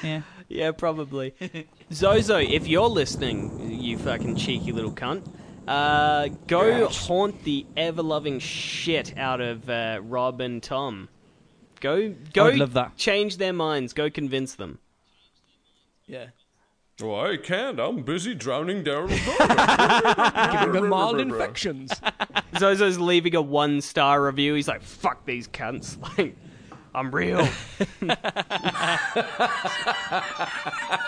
[0.04, 0.22] Yeah.
[0.50, 1.34] Yeah, probably.
[1.92, 5.28] Zozo, if you're listening, you fucking cheeky little cunt,
[5.68, 7.08] uh, go Yes.
[7.08, 11.10] haunt the ever loving shit out of uh, Rob and Tom.
[11.80, 12.96] Go, go, love that.
[12.98, 13.94] change their minds.
[13.94, 14.80] Go convince them.
[16.08, 16.28] yeah.
[17.00, 17.80] Oh, I can't.
[17.80, 20.52] I'm busy drowning Daryl's daughter.
[20.52, 21.92] Giving them mild infections.
[22.56, 24.56] Zozo's leaving a one star review.
[24.56, 26.36] He's like, "Fuck these cunts." Like,
[26.96, 27.46] I'm real.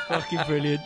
[0.07, 0.82] Fucking brilliant.